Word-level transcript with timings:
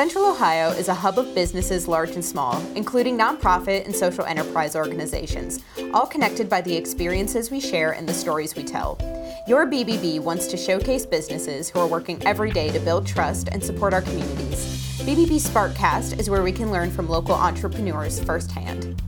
Central 0.00 0.24
Ohio 0.24 0.70
is 0.70 0.88
a 0.88 0.94
hub 0.94 1.18
of 1.18 1.34
businesses 1.34 1.86
large 1.86 2.12
and 2.12 2.24
small, 2.24 2.58
including 2.74 3.18
nonprofit 3.18 3.84
and 3.84 3.94
social 3.94 4.24
enterprise 4.24 4.74
organizations, 4.74 5.62
all 5.92 6.06
connected 6.06 6.48
by 6.48 6.62
the 6.62 6.74
experiences 6.74 7.50
we 7.50 7.60
share 7.60 7.90
and 7.90 8.08
the 8.08 8.14
stories 8.14 8.56
we 8.56 8.64
tell. 8.64 8.96
Your 9.46 9.66
BBB 9.66 10.18
wants 10.18 10.46
to 10.46 10.56
showcase 10.56 11.04
businesses 11.04 11.68
who 11.68 11.80
are 11.80 11.86
working 11.86 12.18
every 12.24 12.50
day 12.50 12.70
to 12.70 12.80
build 12.80 13.06
trust 13.06 13.50
and 13.52 13.62
support 13.62 13.92
our 13.92 14.00
communities. 14.00 14.64
BBB 15.00 15.38
Sparkcast 15.38 16.18
is 16.18 16.30
where 16.30 16.42
we 16.42 16.52
can 16.52 16.72
learn 16.72 16.90
from 16.90 17.06
local 17.06 17.34
entrepreneurs 17.34 18.24
firsthand. 18.24 19.02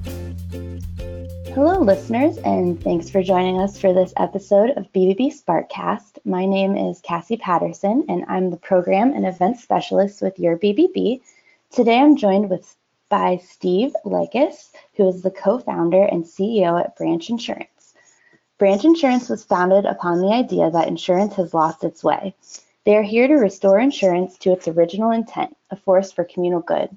Hello, 1.54 1.80
listeners, 1.80 2.38
and 2.38 2.82
thanks 2.82 3.10
for 3.10 3.22
joining 3.22 3.60
us 3.60 3.78
for 3.78 3.92
this 3.92 4.14
episode 4.16 4.70
of 4.70 4.90
BBB 4.94 5.38
Sparkcast. 5.38 6.18
My 6.24 6.46
name 6.46 6.78
is 6.78 7.02
Cassie 7.02 7.36
Patterson, 7.36 8.06
and 8.08 8.24
I'm 8.26 8.48
the 8.48 8.56
Program 8.56 9.12
and 9.12 9.26
Event 9.26 9.58
Specialist 9.58 10.22
with 10.22 10.38
Your 10.38 10.56
BBB. 10.56 11.20
Today, 11.70 11.98
I'm 11.98 12.16
joined 12.16 12.48
with 12.48 12.74
by 13.10 13.36
Steve 13.36 13.93
Lekas, 14.07 14.70
who 14.94 15.07
is 15.07 15.20
the 15.20 15.30
co-founder 15.30 16.02
and 16.04 16.24
CEO 16.24 16.82
at 16.82 16.96
Branch 16.96 17.29
Insurance. 17.29 17.93
Branch 18.57 18.86
Insurance 18.86 19.29
was 19.29 19.44
founded 19.44 19.84
upon 19.84 20.22
the 20.22 20.32
idea 20.32 20.71
that 20.71 20.88
insurance 20.88 21.34
has 21.34 21.52
lost 21.52 21.84
its 21.84 22.02
way. 22.02 22.34
They 22.84 22.96
are 22.96 23.02
here 23.02 23.29
to 23.29 23.34
restore 23.34 23.79
insurance 23.79 24.38
to 24.38 24.52
its 24.52 24.68
original 24.68 25.10
intent, 25.10 25.54
a 25.71 25.76
force 25.76 26.12
for 26.12 26.24
communal 26.24 26.60
good. 26.60 26.96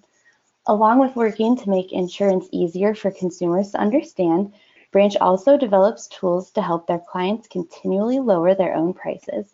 Along 0.68 0.98
with 0.98 1.16
working 1.16 1.55
to 1.58 1.70
make 1.70 1.94
insurance 1.94 2.50
easier 2.52 2.96
for 2.96 3.12
consumers 3.12 3.72
to 3.72 3.78
understand, 3.78 4.52
Branch 4.91 5.16
also 5.18 5.58
develops 5.58 6.08
tools 6.08 6.50
to 6.52 6.62
help 6.64 6.88
their 6.88 6.98
clients 6.98 7.48
continually 7.48 8.20
lower 8.20 8.55
their 8.55 8.74
own 8.74 8.91
prices. 8.91 9.54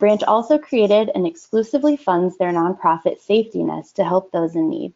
Branch 0.00 0.24
also 0.24 0.58
created 0.58 1.12
and 1.14 1.24
exclusively 1.24 1.96
funds 1.96 2.36
their 2.36 2.50
nonprofit 2.50 3.20
Safety 3.20 3.62
Nest 3.62 3.94
to 3.94 4.04
help 4.04 4.32
those 4.32 4.56
in 4.56 4.68
need. 4.68 4.92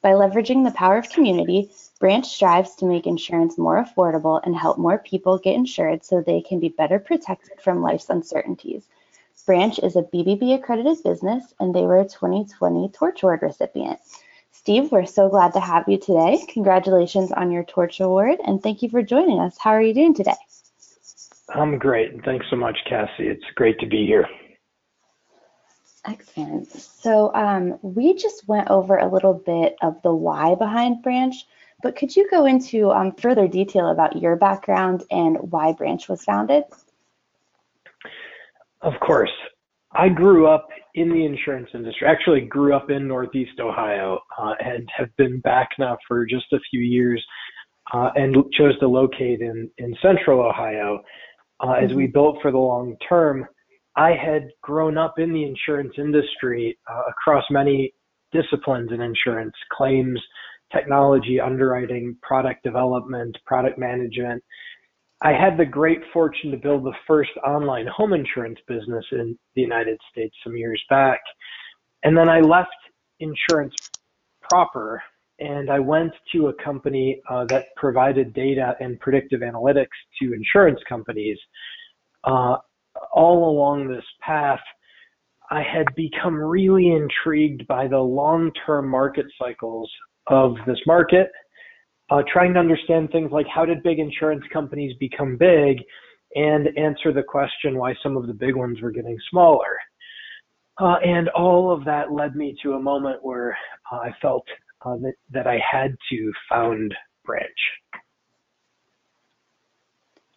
By 0.00 0.12
leveraging 0.12 0.64
the 0.64 0.70
power 0.70 0.96
of 0.96 1.10
community, 1.10 1.70
Branch 2.00 2.24
strives 2.24 2.74
to 2.76 2.86
make 2.86 3.06
insurance 3.06 3.58
more 3.58 3.84
affordable 3.84 4.40
and 4.42 4.56
help 4.56 4.78
more 4.78 4.96
people 4.96 5.36
get 5.36 5.54
insured 5.54 6.02
so 6.02 6.22
they 6.22 6.40
can 6.40 6.60
be 6.60 6.70
better 6.70 6.98
protected 6.98 7.60
from 7.60 7.82
life's 7.82 8.08
uncertainties. 8.08 8.86
Branch 9.44 9.78
is 9.80 9.96
a 9.96 10.02
BBB 10.02 10.54
accredited 10.54 11.02
business 11.02 11.52
and 11.60 11.74
they 11.74 11.82
were 11.82 11.98
a 11.98 12.08
2020 12.08 12.88
Torch 12.88 13.22
Award 13.22 13.42
recipient. 13.42 14.00
Steve, 14.64 14.90
we're 14.90 15.04
so 15.04 15.28
glad 15.28 15.52
to 15.52 15.60
have 15.60 15.86
you 15.86 15.98
today. 15.98 16.42
Congratulations 16.48 17.30
on 17.32 17.50
your 17.50 17.64
Torch 17.64 18.00
Award 18.00 18.38
and 18.46 18.62
thank 18.62 18.80
you 18.80 18.88
for 18.88 19.02
joining 19.02 19.38
us. 19.38 19.58
How 19.58 19.68
are 19.68 19.82
you 19.82 19.92
doing 19.92 20.14
today? 20.14 20.32
I'm 21.54 21.76
great. 21.76 22.24
Thanks 22.24 22.46
so 22.48 22.56
much, 22.56 22.78
Cassie. 22.88 23.28
It's 23.28 23.44
great 23.56 23.78
to 23.80 23.86
be 23.86 24.06
here. 24.06 24.26
Excellent. 26.06 26.72
So 26.72 27.30
um, 27.34 27.78
we 27.82 28.14
just 28.14 28.48
went 28.48 28.70
over 28.70 28.96
a 28.96 29.06
little 29.06 29.34
bit 29.34 29.76
of 29.82 30.00
the 30.00 30.14
why 30.14 30.54
behind 30.54 31.02
Branch, 31.02 31.34
but 31.82 31.94
could 31.94 32.16
you 32.16 32.26
go 32.30 32.46
into 32.46 32.90
um, 32.90 33.12
further 33.12 33.46
detail 33.46 33.90
about 33.90 34.16
your 34.16 34.34
background 34.34 35.04
and 35.10 35.36
why 35.52 35.72
Branch 35.72 36.08
was 36.08 36.24
founded? 36.24 36.64
Of 38.80 38.94
course. 39.00 39.32
I 39.94 40.08
grew 40.08 40.46
up 40.46 40.68
in 40.94 41.08
the 41.08 41.24
insurance 41.24 41.68
industry. 41.74 42.06
Actually, 42.06 42.42
grew 42.42 42.74
up 42.74 42.90
in 42.90 43.06
Northeast 43.06 43.60
Ohio 43.60 44.18
uh, 44.38 44.54
and 44.60 44.88
have 44.96 45.14
been 45.16 45.40
back 45.40 45.70
now 45.78 45.96
for 46.06 46.26
just 46.26 46.46
a 46.52 46.58
few 46.70 46.80
years, 46.80 47.24
uh, 47.92 48.10
and 48.16 48.34
chose 48.52 48.78
to 48.80 48.88
locate 48.88 49.40
in 49.40 49.70
in 49.78 49.96
Central 50.02 50.40
Ohio 50.40 51.00
uh, 51.60 51.72
as 51.72 51.92
we 51.92 52.04
mm-hmm. 52.04 52.12
built 52.12 52.38
for 52.42 52.50
the 52.50 52.58
long 52.58 52.96
term. 53.08 53.46
I 53.96 54.10
had 54.10 54.48
grown 54.62 54.98
up 54.98 55.18
in 55.18 55.32
the 55.32 55.44
insurance 55.44 55.94
industry 55.98 56.76
uh, 56.90 57.02
across 57.08 57.44
many 57.50 57.94
disciplines 58.32 58.90
in 58.90 59.00
insurance, 59.00 59.54
claims, 59.72 60.20
technology, 60.72 61.40
underwriting, 61.40 62.16
product 62.22 62.64
development, 62.64 63.36
product 63.46 63.78
management, 63.78 64.42
I 65.24 65.32
had 65.32 65.56
the 65.56 65.64
great 65.64 66.00
fortune 66.12 66.50
to 66.50 66.58
build 66.58 66.84
the 66.84 66.92
first 67.06 67.30
online 67.46 67.86
home 67.86 68.12
insurance 68.12 68.58
business 68.68 69.04
in 69.10 69.38
the 69.56 69.62
United 69.62 69.98
States 70.12 70.36
some 70.44 70.54
years 70.54 70.82
back. 70.90 71.18
And 72.02 72.14
then 72.14 72.28
I 72.28 72.40
left 72.40 72.68
insurance 73.20 73.74
proper 74.42 75.02
and 75.38 75.70
I 75.70 75.80
went 75.80 76.12
to 76.32 76.48
a 76.48 76.62
company 76.62 77.22
uh, 77.30 77.46
that 77.46 77.64
provided 77.74 78.34
data 78.34 78.76
and 78.80 79.00
predictive 79.00 79.40
analytics 79.40 79.86
to 80.20 80.34
insurance 80.34 80.78
companies. 80.86 81.38
Uh, 82.22 82.56
all 83.14 83.50
along 83.50 83.88
this 83.88 84.04
path, 84.20 84.60
I 85.50 85.62
had 85.62 85.86
become 85.96 86.34
really 86.34 86.92
intrigued 86.92 87.66
by 87.66 87.88
the 87.88 87.98
long 87.98 88.52
term 88.66 88.88
market 88.88 89.26
cycles 89.38 89.90
of 90.26 90.54
this 90.66 90.78
market 90.86 91.30
uh, 92.14 92.22
trying 92.32 92.54
to 92.54 92.60
understand 92.60 93.10
things 93.10 93.32
like 93.32 93.46
how 93.52 93.64
did 93.64 93.82
big 93.82 93.98
insurance 93.98 94.44
companies 94.52 94.96
become 95.00 95.36
big 95.36 95.78
and 96.36 96.68
answer 96.78 97.12
the 97.12 97.22
question 97.22 97.76
why 97.76 97.92
some 98.02 98.16
of 98.16 98.28
the 98.28 98.32
big 98.32 98.54
ones 98.54 98.80
were 98.80 98.92
getting 98.92 99.18
smaller. 99.30 99.76
Uh, 100.80 100.96
and 101.04 101.28
all 101.30 101.72
of 101.72 101.84
that 101.84 102.12
led 102.12 102.36
me 102.36 102.56
to 102.62 102.74
a 102.74 102.80
moment 102.80 103.16
where 103.22 103.56
uh, 103.90 103.96
I 103.96 104.14
felt 104.22 104.44
uh, 104.84 104.96
that, 104.96 105.14
that 105.30 105.46
I 105.48 105.58
had 105.58 105.96
to 106.10 106.32
found 106.48 106.94
Branch. 107.24 107.48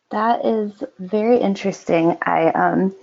That 0.10 0.46
is 0.46 0.84
very 1.00 1.38
interesting. 1.38 2.18
I 2.22 2.48
um, 2.52 2.96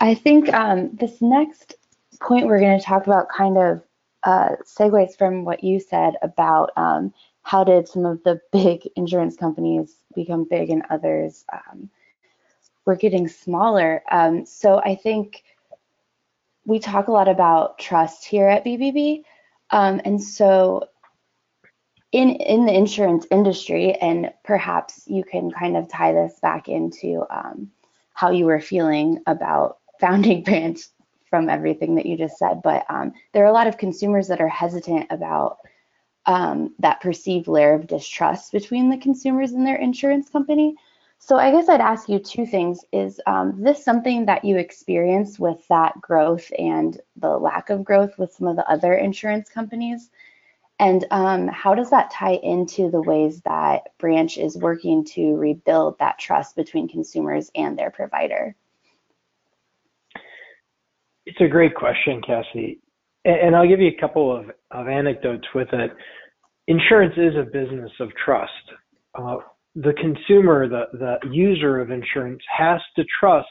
I 0.00 0.14
think 0.14 0.52
um, 0.54 0.90
this 0.94 1.20
next 1.20 1.74
point 2.20 2.46
we're 2.46 2.60
going 2.60 2.78
to 2.78 2.84
talk 2.84 3.06
about 3.06 3.28
kind 3.28 3.58
of 3.58 3.82
uh, 4.24 4.56
segues 4.64 5.18
from 5.18 5.44
what 5.44 5.62
you 5.62 5.80
said 5.80 6.14
about 6.22 6.70
um, 6.76 7.12
how 7.42 7.64
did 7.64 7.88
some 7.88 8.06
of 8.06 8.22
the 8.22 8.40
big 8.52 8.88
insurance 8.96 9.36
companies 9.36 9.96
become 10.14 10.46
big 10.48 10.70
and 10.70 10.82
others 10.90 11.44
um, 11.52 11.90
were 12.86 12.96
getting 12.96 13.28
smaller? 13.28 14.02
Um, 14.10 14.46
so 14.46 14.78
I 14.78 14.94
think 14.94 15.42
we 16.64 16.78
talk 16.78 17.08
a 17.08 17.12
lot 17.12 17.28
about 17.28 17.78
trust 17.78 18.24
here 18.24 18.48
at 18.48 18.64
BBB. 18.64 19.24
Um, 19.70 20.00
and 20.04 20.22
so 20.22 20.88
in, 22.12 22.30
in 22.36 22.66
the 22.66 22.74
insurance 22.74 23.26
industry, 23.30 23.94
and 23.94 24.32
perhaps 24.44 25.02
you 25.06 25.24
can 25.24 25.50
kind 25.50 25.76
of 25.76 25.88
tie 25.88 26.12
this 26.12 26.38
back 26.40 26.68
into 26.68 27.24
um, 27.30 27.70
how 28.14 28.30
you 28.30 28.44
were 28.44 28.60
feeling 28.60 29.18
about 29.26 29.78
founding 30.00 30.42
Branch 30.42 30.78
from 31.30 31.48
everything 31.48 31.94
that 31.94 32.04
you 32.04 32.16
just 32.16 32.38
said, 32.38 32.60
but 32.62 32.84
um, 32.90 33.12
there 33.32 33.42
are 33.42 33.48
a 33.48 33.52
lot 33.52 33.66
of 33.66 33.78
consumers 33.78 34.28
that 34.28 34.40
are 34.40 34.48
hesitant 34.48 35.06
about 35.08 35.58
um, 36.26 36.74
that 36.78 37.00
perceived 37.00 37.48
layer 37.48 37.74
of 37.74 37.86
distrust 37.86 38.52
between 38.52 38.90
the 38.90 38.98
consumers 38.98 39.52
and 39.52 39.66
their 39.66 39.76
insurance 39.76 40.28
company. 40.28 40.76
So 41.18 41.36
I 41.36 41.52
guess 41.52 41.68
I'd 41.68 41.80
ask 41.80 42.08
you 42.08 42.18
two 42.18 42.46
things. 42.46 42.84
Is 42.92 43.20
um, 43.26 43.62
this 43.62 43.84
something 43.84 44.26
that 44.26 44.44
you 44.44 44.56
experience 44.56 45.38
with 45.38 45.66
that 45.68 46.00
growth 46.00 46.50
and 46.58 47.00
the 47.16 47.38
lack 47.38 47.70
of 47.70 47.84
growth 47.84 48.18
with 48.18 48.32
some 48.32 48.48
of 48.48 48.56
the 48.56 48.68
other 48.68 48.94
insurance 48.94 49.48
companies? 49.48 50.10
And 50.80 51.06
um, 51.12 51.46
how 51.46 51.76
does 51.76 51.90
that 51.90 52.10
tie 52.10 52.40
into 52.42 52.90
the 52.90 53.00
ways 53.00 53.40
that 53.42 53.96
Branch 53.98 54.36
is 54.36 54.58
working 54.58 55.04
to 55.14 55.36
rebuild 55.36 55.96
that 56.00 56.18
trust 56.18 56.56
between 56.56 56.88
consumers 56.88 57.52
and 57.54 57.78
their 57.78 57.90
provider? 57.90 58.56
It's 61.24 61.40
a 61.40 61.46
great 61.46 61.76
question, 61.76 62.20
Cassie. 62.20 62.80
And 63.24 63.54
I'll 63.54 63.68
give 63.68 63.80
you 63.80 63.92
a 63.96 64.00
couple 64.00 64.36
of, 64.36 64.46
of 64.70 64.88
anecdotes 64.88 65.46
with 65.54 65.68
it. 65.72 65.92
Insurance 66.66 67.14
is 67.16 67.34
a 67.36 67.44
business 67.44 67.90
of 68.00 68.10
trust. 68.24 68.50
Uh, 69.14 69.36
the 69.74 69.92
consumer, 69.94 70.68
the, 70.68 70.84
the 70.92 71.18
user 71.30 71.80
of 71.80 71.90
insurance 71.90 72.42
has 72.56 72.80
to 72.96 73.04
trust 73.20 73.48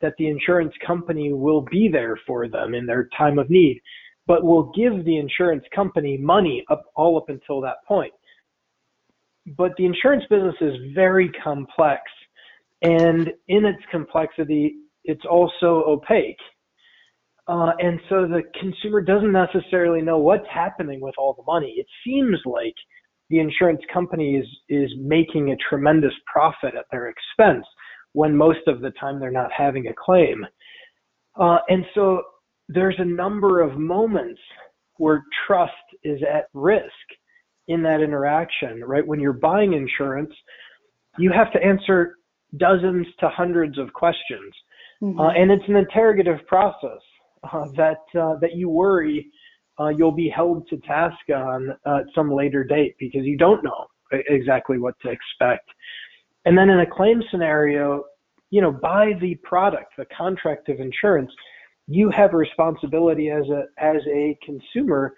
that 0.00 0.12
the 0.18 0.28
insurance 0.28 0.72
company 0.86 1.32
will 1.32 1.62
be 1.70 1.88
there 1.90 2.18
for 2.26 2.48
them 2.48 2.74
in 2.74 2.86
their 2.86 3.08
time 3.16 3.38
of 3.38 3.50
need, 3.50 3.80
but 4.26 4.44
will 4.44 4.70
give 4.72 5.04
the 5.04 5.18
insurance 5.18 5.64
company 5.74 6.16
money 6.16 6.64
up 6.70 6.84
all 6.94 7.16
up 7.16 7.28
until 7.28 7.60
that 7.60 7.78
point. 7.86 8.12
But 9.56 9.72
the 9.78 9.86
insurance 9.86 10.24
business 10.28 10.54
is 10.60 10.74
very 10.94 11.30
complex, 11.42 12.02
and 12.82 13.30
in 13.48 13.64
its 13.64 13.82
complexity, 13.90 14.76
it's 15.04 15.24
also 15.28 15.82
opaque. 15.86 16.36
Uh, 17.48 17.72
and 17.78 17.98
so 18.10 18.26
the 18.26 18.42
consumer 18.60 19.00
doesn't 19.00 19.32
necessarily 19.32 20.02
know 20.02 20.18
what's 20.18 20.46
happening 20.52 21.00
with 21.00 21.14
all 21.16 21.32
the 21.32 21.50
money. 21.50 21.74
It 21.78 21.86
seems 22.06 22.38
like 22.44 22.74
the 23.30 23.40
insurance 23.40 23.80
company 23.92 24.36
is, 24.36 24.46
is 24.68 24.90
making 25.00 25.50
a 25.50 25.56
tremendous 25.68 26.12
profit 26.30 26.74
at 26.78 26.84
their 26.90 27.08
expense 27.08 27.64
when 28.12 28.36
most 28.36 28.60
of 28.66 28.80
the 28.80 28.90
time 29.00 29.18
they're 29.18 29.30
not 29.30 29.50
having 29.56 29.86
a 29.86 29.94
claim. 29.94 30.44
Uh, 31.40 31.58
and 31.68 31.84
so 31.94 32.22
there's 32.68 32.96
a 32.98 33.04
number 33.04 33.62
of 33.62 33.78
moments 33.78 34.40
where 34.96 35.24
trust 35.46 35.72
is 36.04 36.20
at 36.22 36.48
risk 36.52 36.84
in 37.68 37.82
that 37.82 38.00
interaction, 38.00 38.82
right? 38.84 39.06
When 39.06 39.20
you're 39.20 39.32
buying 39.32 39.72
insurance, 39.72 40.32
you 41.18 41.32
have 41.34 41.52
to 41.52 41.64
answer 41.64 42.16
dozens 42.58 43.06
to 43.20 43.28
hundreds 43.30 43.78
of 43.78 43.92
questions. 43.92 44.52
Mm-hmm. 45.02 45.18
Uh, 45.18 45.30
and 45.30 45.50
it's 45.50 45.68
an 45.68 45.76
interrogative 45.76 46.46
process 46.46 47.00
that 47.76 48.20
uh, 48.20 48.36
that 48.40 48.54
you 48.54 48.68
worry 48.68 49.30
uh, 49.80 49.88
you'll 49.88 50.12
be 50.12 50.28
held 50.28 50.66
to 50.68 50.76
task 50.78 51.16
on 51.34 51.70
uh, 51.86 51.98
at 51.98 52.06
some 52.14 52.30
later 52.32 52.64
date 52.64 52.96
because 52.98 53.24
you 53.24 53.36
don't 53.36 53.62
know 53.62 53.86
exactly 54.10 54.78
what 54.78 54.94
to 55.00 55.10
expect. 55.10 55.68
And 56.44 56.56
then 56.56 56.70
in 56.70 56.80
a 56.80 56.86
claim 56.86 57.22
scenario, 57.30 58.04
you 58.50 58.60
know, 58.60 58.72
by 58.72 59.12
the 59.20 59.34
product, 59.42 59.92
the 59.96 60.06
contract 60.16 60.68
of 60.68 60.80
insurance, 60.80 61.30
you 61.86 62.10
have 62.10 62.32
a 62.32 62.36
responsibility 62.36 63.30
as 63.30 63.44
a 63.48 63.64
as 63.78 64.02
a 64.12 64.36
consumer 64.44 65.14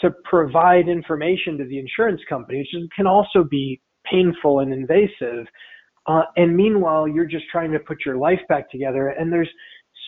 to 0.00 0.10
provide 0.24 0.88
information 0.88 1.56
to 1.58 1.64
the 1.64 1.78
insurance 1.78 2.20
company, 2.28 2.58
which 2.58 2.90
can 2.94 3.06
also 3.06 3.44
be 3.44 3.80
painful 4.10 4.60
and 4.60 4.72
invasive. 4.72 5.46
Uh, 6.06 6.22
and 6.36 6.56
meanwhile, 6.56 7.06
you're 7.06 7.26
just 7.26 7.44
trying 7.52 7.70
to 7.70 7.78
put 7.78 7.98
your 8.04 8.16
life 8.16 8.40
back 8.48 8.68
together. 8.70 9.08
And 9.08 9.32
there's 9.32 9.48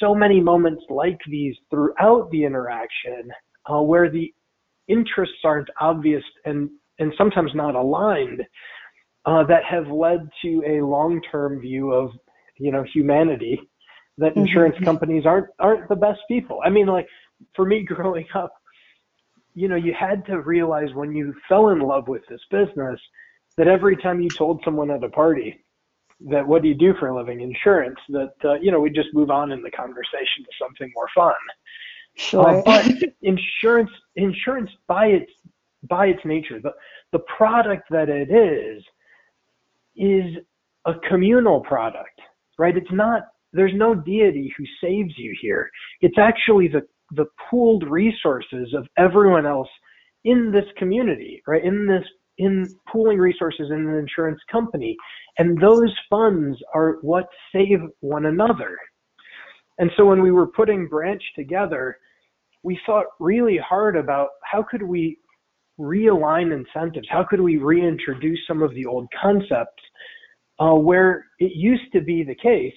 so 0.01 0.15
many 0.15 0.41
moments 0.41 0.83
like 0.89 1.19
these 1.29 1.55
throughout 1.71 2.29
the 2.31 2.45
interaction 2.45 3.31
uh, 3.73 3.81
where 3.81 4.11
the 4.11 4.33
interests 4.89 5.39
aren't 5.45 5.69
obvious 5.81 6.23
and 6.45 6.69
and 6.99 7.13
sometimes 7.19 7.51
not 7.55 7.75
aligned 7.75 8.43
uh, 9.27 9.43
that 9.45 9.65
have 9.65 9.89
led 9.89 10.29
to 10.43 10.63
a 10.67 10.85
long-term 10.85 11.61
view 11.61 11.93
of 11.93 12.11
you 12.59 12.71
know 12.71 12.85
humanity 12.93 13.59
that 14.19 14.33
mm-hmm. 14.33 14.41
insurance 14.41 14.77
mm-hmm. 14.77 14.85
companies 14.85 15.27
aren't 15.27 15.49
aren't 15.59 15.89
the 15.89 15.97
best 15.97 16.21
people. 16.29 16.61
I 16.65 16.71
mean, 16.71 16.87
like 16.87 17.09
for 17.55 17.65
me 17.65 17.83
growing 17.87 18.27
up, 18.35 18.53
you 19.55 19.69
know, 19.69 19.77
you 19.77 19.95
had 19.99 20.25
to 20.27 20.41
realize 20.41 20.93
when 20.95 21.13
you 21.13 21.35
fell 21.49 21.69
in 21.71 21.81
love 21.81 22.09
with 22.09 22.23
this 22.29 22.41
business 22.51 23.01
that 23.57 23.69
every 23.69 23.97
time 23.97 24.21
you 24.21 24.29
told 24.29 24.61
someone 24.65 24.91
at 24.91 25.05
a 25.05 25.09
party 25.09 25.64
that 26.29 26.47
what 26.47 26.63
do 26.63 26.69
you 26.69 26.75
do 26.75 26.95
for 26.99 27.09
a 27.09 27.17
living? 27.17 27.41
Insurance 27.41 27.99
that 28.11 28.35
uh, 28.45 28.55
you 28.55 28.71
know 28.71 28.81
we 28.81 28.91
just 28.91 29.09
move 29.13 29.31
on 29.31 29.53
in 29.53 29.63
the 29.63 29.71
conversation 29.71 30.45
to 30.45 30.51
something 30.61 30.91
more 30.95 31.09
fun. 31.15 31.35
Sure. 32.17 32.59
Uh, 32.59 32.63
but 32.65 32.87
insurance 33.23 33.91
insurance 34.17 34.71
by 34.87 35.07
its 35.07 35.31
by 35.89 36.07
its 36.07 36.21
nature 36.25 36.61
the 36.63 36.73
the 37.13 37.19
product 37.37 37.85
that 37.91 38.09
it 38.09 38.31
is 38.31 38.83
is 39.97 40.43
a 40.87 40.95
communal 41.09 41.61
product 41.61 42.21
right? 42.59 42.77
It's 42.77 42.93
not 42.93 43.23
there's 43.53 43.75
no 43.75 43.95
deity 43.95 44.53
who 44.57 44.65
saves 44.83 45.15
you 45.17 45.35
here. 45.41 45.71
It's 46.01 46.19
actually 46.19 46.69
the 46.69 46.83
the 47.13 47.27
pooled 47.49 47.85
resources 47.89 48.75
of 48.75 48.87
everyone 48.99 49.47
else 49.47 49.69
in 50.25 50.51
this 50.53 50.65
community 50.77 51.43
right? 51.47 51.65
In 51.65 51.87
this 51.87 52.05
in 52.39 52.67
pooling 52.91 53.19
resources 53.19 53.71
in 53.71 53.89
an 53.89 53.95
insurance 53.95 54.41
company. 54.51 54.97
And 55.39 55.61
those 55.61 55.93
funds 56.11 56.59
are 56.75 56.99
what 57.03 57.27
save 57.53 57.81
one 58.01 58.27
another. 58.27 58.77
And 59.79 59.91
so 59.97 60.07
when 60.07 60.23
we 60.23 60.31
were 60.31 60.47
putting 60.47 60.89
Branch 60.89 61.23
together, 61.37 61.99
we 62.63 62.79
thought 62.87 63.07
really 63.21 63.59
hard 63.59 63.97
about 63.97 64.31
how 64.43 64.63
could 64.63 64.83
we 64.83 65.19
realign 65.79 66.53
incentives? 66.53 67.09
How 67.11 67.25
could 67.25 67.41
we 67.41 67.57
reintroduce 67.57 68.39
some 68.47 68.63
of 68.63 68.75
the 68.75 68.87
old 68.87 69.09
concepts 69.21 69.83
uh, 70.61 70.75
where 70.75 71.27
it 71.41 71.53
used 71.55 71.93
to 71.93 72.01
be 72.01 72.23
the 72.23 72.35
case 72.35 72.73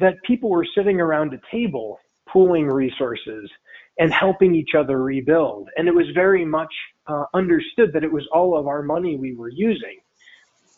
that 0.00 0.14
people 0.24 0.50
were 0.50 0.66
sitting 0.76 1.00
around 1.00 1.32
a 1.34 1.40
table 1.50 1.98
pooling 2.32 2.66
resources 2.66 3.50
and 3.98 4.12
helping 4.12 4.54
each 4.54 4.74
other 4.76 5.02
rebuild. 5.02 5.68
And 5.76 5.86
it 5.86 5.94
was 5.94 6.06
very 6.14 6.44
much 6.44 6.72
uh, 7.06 7.24
understood 7.34 7.92
that 7.92 8.04
it 8.04 8.12
was 8.12 8.26
all 8.32 8.56
of 8.56 8.66
our 8.66 8.82
money 8.82 9.16
we 9.16 9.34
were 9.34 9.50
using. 9.50 9.98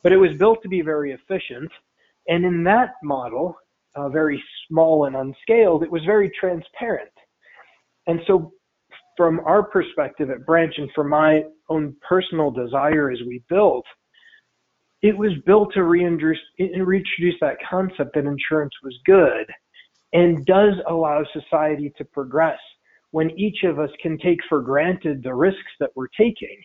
But 0.02 0.12
it 0.12 0.16
was 0.16 0.36
built 0.38 0.62
to 0.62 0.68
be 0.68 0.82
very 0.82 1.12
efficient. 1.12 1.70
And 2.28 2.44
in 2.44 2.64
that 2.64 2.94
model, 3.02 3.56
uh, 3.94 4.08
very 4.08 4.42
small 4.68 5.06
and 5.06 5.16
unscaled, 5.16 5.82
it 5.82 5.90
was 5.90 6.04
very 6.04 6.30
transparent. 6.38 7.10
And 8.06 8.20
so, 8.26 8.52
from 9.16 9.40
our 9.40 9.62
perspective 9.62 10.30
at 10.30 10.44
Branch 10.44 10.74
and 10.76 10.90
from 10.94 11.08
my 11.08 11.44
own 11.70 11.96
personal 12.06 12.50
desire 12.50 13.10
as 13.10 13.18
we 13.26 13.42
built, 13.48 13.86
it 15.02 15.16
was 15.16 15.32
built 15.46 15.72
to 15.74 15.84
reintroduce, 15.84 16.38
reintroduce 16.58 17.34
that 17.40 17.56
concept 17.68 18.14
that 18.14 18.26
insurance 18.26 18.74
was 18.82 18.94
good 19.06 19.46
and 20.12 20.44
does 20.46 20.74
allow 20.88 21.24
society 21.32 21.92
to 21.96 22.04
progress 22.04 22.58
when 23.10 23.30
each 23.38 23.62
of 23.64 23.78
us 23.78 23.90
can 24.02 24.18
take 24.18 24.40
for 24.48 24.60
granted 24.60 25.22
the 25.22 25.34
risks 25.34 25.72
that 25.80 25.90
we're 25.94 26.08
taking 26.08 26.60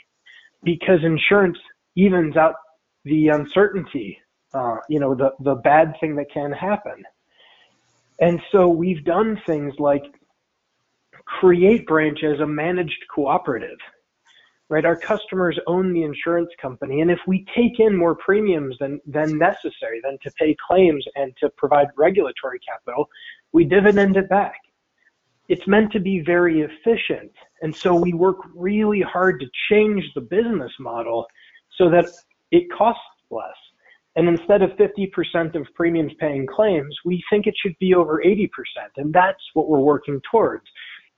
because 0.63 1.03
insurance 1.03 1.57
evens 1.95 2.37
out 2.37 2.55
the 3.05 3.29
uncertainty, 3.29 4.17
uh, 4.53 4.77
you 4.89 4.99
know, 4.99 5.15
the, 5.15 5.31
the 5.39 5.55
bad 5.55 5.93
thing 5.99 6.15
that 6.15 6.31
can 6.31 6.51
happen. 6.51 7.03
And 8.19 8.39
so 8.51 8.67
we've 8.67 9.03
done 9.03 9.41
things 9.45 9.73
like 9.79 10.03
create 11.25 11.87
branch 11.87 12.23
as 12.23 12.39
a 12.39 12.45
managed 12.45 13.03
cooperative, 13.13 13.77
right? 14.69 14.85
Our 14.85 14.95
customers 14.95 15.59
own 15.65 15.93
the 15.93 16.03
insurance 16.03 16.51
company. 16.61 17.01
And 17.01 17.09
if 17.09 17.19
we 17.25 17.45
take 17.55 17.79
in 17.79 17.97
more 17.97 18.15
premiums 18.15 18.75
than, 18.79 18.99
than 19.05 19.37
necessary, 19.37 20.01
than 20.03 20.17
to 20.23 20.31
pay 20.37 20.55
claims 20.67 21.05
and 21.15 21.35
to 21.37 21.49
provide 21.57 21.87
regulatory 21.97 22.59
capital, 22.59 23.09
we 23.53 23.63
dividend 23.63 24.17
it 24.17 24.29
back 24.29 24.59
it's 25.51 25.67
meant 25.67 25.91
to 25.91 25.99
be 25.99 26.21
very 26.21 26.61
efficient. 26.61 27.29
And 27.61 27.75
so 27.75 27.93
we 27.93 28.13
work 28.13 28.37
really 28.55 29.01
hard 29.01 29.41
to 29.41 29.47
change 29.69 30.01
the 30.15 30.21
business 30.21 30.71
model 30.79 31.27
so 31.77 31.89
that 31.89 32.05
it 32.51 32.71
costs 32.71 33.03
less. 33.29 33.59
And 34.15 34.29
instead 34.29 34.61
of 34.61 34.69
50% 34.71 35.55
of 35.55 35.67
premiums 35.75 36.13
paying 36.21 36.47
claims, 36.47 36.95
we 37.03 37.21
think 37.29 37.47
it 37.47 37.55
should 37.61 37.75
be 37.81 37.93
over 37.93 38.23
80%. 38.25 38.47
And 38.95 39.11
that's 39.11 39.43
what 39.53 39.67
we're 39.67 39.81
working 39.81 40.21
towards. 40.31 40.63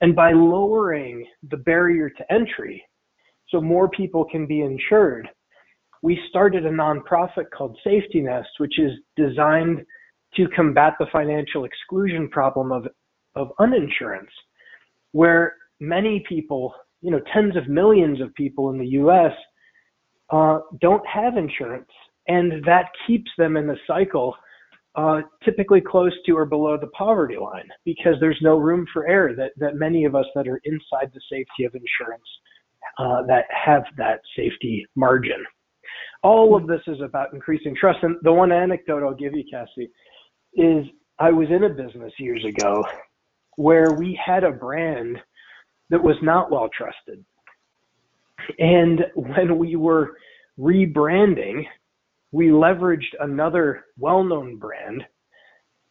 And 0.01 0.15
by 0.15 0.31
lowering 0.31 1.27
the 1.51 1.57
barrier 1.57 2.09
to 2.09 2.33
entry, 2.33 2.83
so 3.49 3.61
more 3.61 3.87
people 3.87 4.25
can 4.25 4.47
be 4.47 4.61
insured, 4.61 5.29
we 6.01 6.19
started 6.29 6.65
a 6.65 6.71
nonprofit 6.71 7.51
called 7.55 7.77
Safety 7.83 8.21
Nest, 8.21 8.49
which 8.57 8.79
is 8.79 8.93
designed 9.15 9.85
to 10.37 10.47
combat 10.55 10.93
the 10.97 11.05
financial 11.11 11.65
exclusion 11.65 12.29
problem 12.29 12.71
of 12.71 12.87
of 13.35 13.51
uninsurance, 13.59 14.31
where 15.11 15.55
many 15.79 16.23
people, 16.27 16.73
you 17.01 17.11
know, 17.11 17.21
tens 17.33 17.55
of 17.55 17.67
millions 17.67 18.21
of 18.21 18.33
people 18.35 18.69
in 18.69 18.77
the 18.77 18.87
U.S. 18.87 19.31
Uh, 20.29 20.59
don't 20.81 21.05
have 21.07 21.37
insurance, 21.37 21.89
and 22.27 22.63
that 22.65 22.85
keeps 23.05 23.29
them 23.37 23.57
in 23.57 23.67
the 23.67 23.77
cycle, 23.87 24.35
uh, 24.95 25.21
typically 25.43 25.81
close 25.81 26.13
to 26.25 26.37
or 26.37 26.45
below 26.45 26.77
the 26.77 26.87
poverty 26.87 27.37
line, 27.37 27.67
because 27.85 28.15
there's 28.19 28.39
no 28.41 28.57
room 28.57 28.85
for 28.93 29.07
error. 29.07 29.35
That 29.35 29.51
that 29.57 29.75
many 29.75 30.05
of 30.05 30.15
us 30.15 30.25
that 30.35 30.47
are 30.47 30.61
inside 30.63 31.11
the 31.13 31.21
safety 31.29 31.65
of 31.65 31.73
insurance 31.75 32.27
uh, 32.97 33.23
that 33.27 33.45
have 33.49 33.83
that 33.97 34.21
safety 34.35 34.85
margin. 34.95 35.43
All 36.21 36.55
of 36.55 36.67
this 36.67 36.81
is 36.87 37.01
about 37.01 37.33
increasing 37.33 37.75
trust. 37.75 37.99
And 38.01 38.15
the 38.21 38.31
one 38.31 38.51
anecdote 38.51 39.03
I'll 39.03 39.13
give 39.13 39.33
you, 39.33 39.43
Cassie, 39.49 39.89
is 40.53 40.85
I 41.19 41.31
was 41.31 41.47
in 41.49 41.63
a 41.63 41.69
business 41.69 42.13
years 42.17 42.45
ago 42.45 42.83
where 43.57 43.93
we 43.93 44.19
had 44.23 44.43
a 44.43 44.51
brand 44.51 45.17
that 45.89 46.03
was 46.03 46.15
not 46.21 46.51
well 46.51 46.69
trusted. 46.75 47.23
And 48.59 49.01
when 49.15 49.57
we 49.57 49.75
were 49.75 50.17
rebranding, 50.59 51.63
we 52.31 52.47
leveraged 52.47 53.13
another 53.19 53.85
well 53.97 54.23
known 54.23 54.57
brand, 54.57 55.03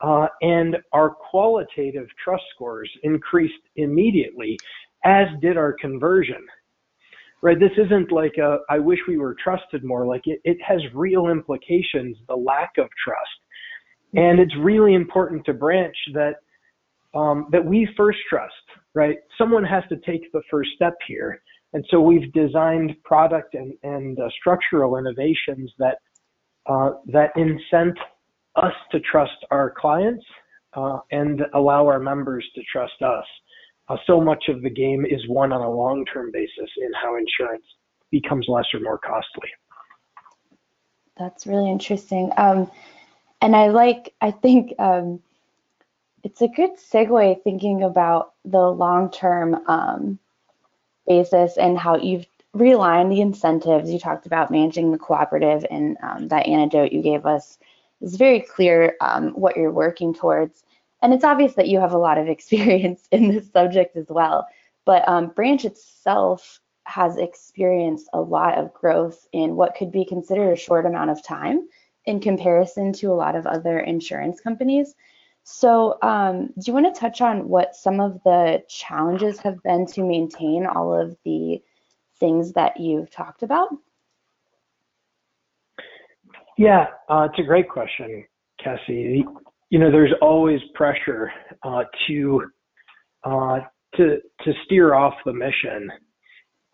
uh, 0.00 0.26
and 0.40 0.76
our 0.92 1.11
qualitative 1.11 2.09
trust 2.23 2.42
scores 2.54 2.90
increased 3.04 3.54
immediately, 3.76 4.59
as 5.04 5.28
did 5.40 5.57
our 5.57 5.73
conversion. 5.75 6.45
Right? 7.40 7.59
This 7.59 7.73
isn't 7.76 8.12
like 8.12 8.37
a, 8.38 8.59
I 8.71 8.78
wish 8.78 8.99
we 9.09 9.19
were 9.19 9.37
trusted 9.42 9.85
more. 9.85 10.07
Like 10.07 10.23
it, 10.26 10.40
it 10.45 10.59
has 10.66 10.81
real 10.95 11.28
implications, 11.28 12.16
the 12.28 12.37
lack 12.37 12.73
of 12.78 12.88
trust. 13.02 13.31
And 14.14 14.38
it's 14.38 14.54
really 14.61 14.95
important 14.95 15.45
to 15.47 15.54
branch 15.54 15.97
that 16.14 16.37
um, 17.14 17.47
that 17.52 17.64
we 17.64 17.88
first 17.97 18.19
trust, 18.28 18.54
right? 18.95 19.16
Someone 19.38 19.64
has 19.64 19.85
to 19.88 19.97
take 19.99 20.31
the 20.33 20.42
first 20.50 20.71
step 20.75 20.95
here. 21.07 21.42
And 21.75 21.85
so 21.90 22.00
we've 22.00 22.33
designed 22.33 22.95
product 23.04 23.54
and, 23.54 23.75
and 23.83 24.19
uh, 24.19 24.28
structural 24.38 24.99
innovations 24.99 25.71
that, 25.78 25.99
uh, 26.66 26.90
that 27.07 27.31
incent 27.37 27.97
us 28.57 28.75
to 28.90 29.00
trust 29.00 29.33
our 29.50 29.73
clients 29.76 30.25
uh, 30.75 30.99
and 31.11 31.42
allow 31.54 31.87
our 31.87 31.99
members 31.99 32.45
to 32.54 32.62
trust 32.71 33.00
us. 33.02 33.25
Uh, 33.88 33.97
so 34.07 34.21
much 34.21 34.45
of 34.49 34.62
the 34.62 34.71
game 34.71 35.04
is 35.04 35.21
won 35.28 35.52
on 35.52 35.61
a 35.61 35.71
long-term 35.71 36.31
basis 36.33 36.71
in 36.78 36.90
how 37.02 37.16
insurance 37.16 37.64
becomes 38.11 38.47
less 38.49 38.66
or 38.75 38.81
more 38.81 38.99
costly. 38.99 39.49
That's 41.19 41.47
really 41.47 41.71
interesting. 41.71 42.31
Um, 42.37 42.71
and 43.40 43.57
I 43.57 43.69
like, 43.69 44.14
I 44.21 44.31
think, 44.31 44.73
um, 44.78 45.21
it's 46.23 46.41
a 46.41 46.49
good 46.49 46.76
segue 46.76 47.43
thinking 47.43 47.83
about 47.83 48.35
the 48.45 48.71
long-term 48.71 49.61
um, 49.67 50.19
basis 51.07 51.57
and 51.57 51.76
how 51.79 51.97
you've 51.97 52.26
realigned 52.55 53.11
the 53.11 53.21
incentives. 53.21 53.91
You 53.91 53.99
talked 53.99 54.26
about 54.26 54.50
managing 54.50 54.93
the 54.93 54.99
cooperative, 54.99 55.64
and 55.71 55.97
um, 56.02 56.29
that 56.29 56.47
anecdote 56.47 56.93
you 56.93 57.02
gave 57.02 57.26
us 57.26 57.59
is 58.00 58.17
very 58.17 58.41
clear 58.41 58.97
um, 59.00 59.31
what 59.31 59.57
you're 59.57 59.73
working 59.73 60.14
towards. 60.14 60.64
And 61.02 61.12
it's 61.12 61.25
obvious 61.25 61.55
that 61.55 61.69
you 61.69 61.81
have 61.81 61.93
a 61.93 61.99
lot 61.99 62.19
of 62.19 62.29
experience 62.29 63.09
in 63.11 63.29
this 63.29 63.50
subject 63.50 63.97
as 63.97 64.07
well. 64.09 64.47
But 64.85 65.09
um, 65.09 65.29
Branch 65.29 65.64
itself 65.64 66.61
has 66.85 67.17
experienced 67.17 68.09
a 68.12 68.21
lot 68.21 68.59
of 68.59 68.75
growth 68.75 69.26
in 69.33 69.55
what 69.57 69.76
could 69.76 69.93
be 69.93 70.05
considered 70.05 70.52
a 70.52 70.57
short 70.57 70.85
amount 70.85 71.11
of 71.11 71.25
time 71.25 71.69
in 72.05 72.21
comparison 72.21 72.93
to 72.93 73.12
a 73.12 73.14
lot 73.14 73.37
of 73.37 73.47
other 73.47 73.79
insurance 73.79 74.41
companies. 74.41 74.95
So, 75.45 75.99
um, 76.03 76.49
do 76.59 76.63
you 76.67 76.73
want 76.73 76.95
to 76.95 77.01
touch 77.01 77.21
on 77.21 77.49
what 77.49 77.75
some 77.75 78.01
of 78.01 78.21
the 78.25 78.63
challenges 78.69 79.41
have 79.41 79.63
been 79.63 79.87
to 79.87 80.03
maintain 80.03 80.67
all 80.67 80.99
of 80.99 81.17
the 81.25 81.61
things 82.21 82.53
that 82.53 82.79
you've 82.79 83.11
talked 83.11 83.43
about? 83.43 83.69
Yeah, 86.57 86.87
uh, 87.09 87.29
it's 87.31 87.39
a 87.41 87.43
great 87.43 87.69
question, 87.69 88.25
Cassie. 88.63 89.25
You 89.71 89.79
know, 89.79 89.91
there's 89.91 90.13
always 90.21 90.61
pressure 90.75 91.33
uh, 91.65 91.85
to 92.07 92.43
uh, 93.25 93.61
to 93.97 94.19
to 94.45 94.53
steer 94.65 94.95
off 94.95 95.15
the 95.25 95.33
mission. 95.33 95.91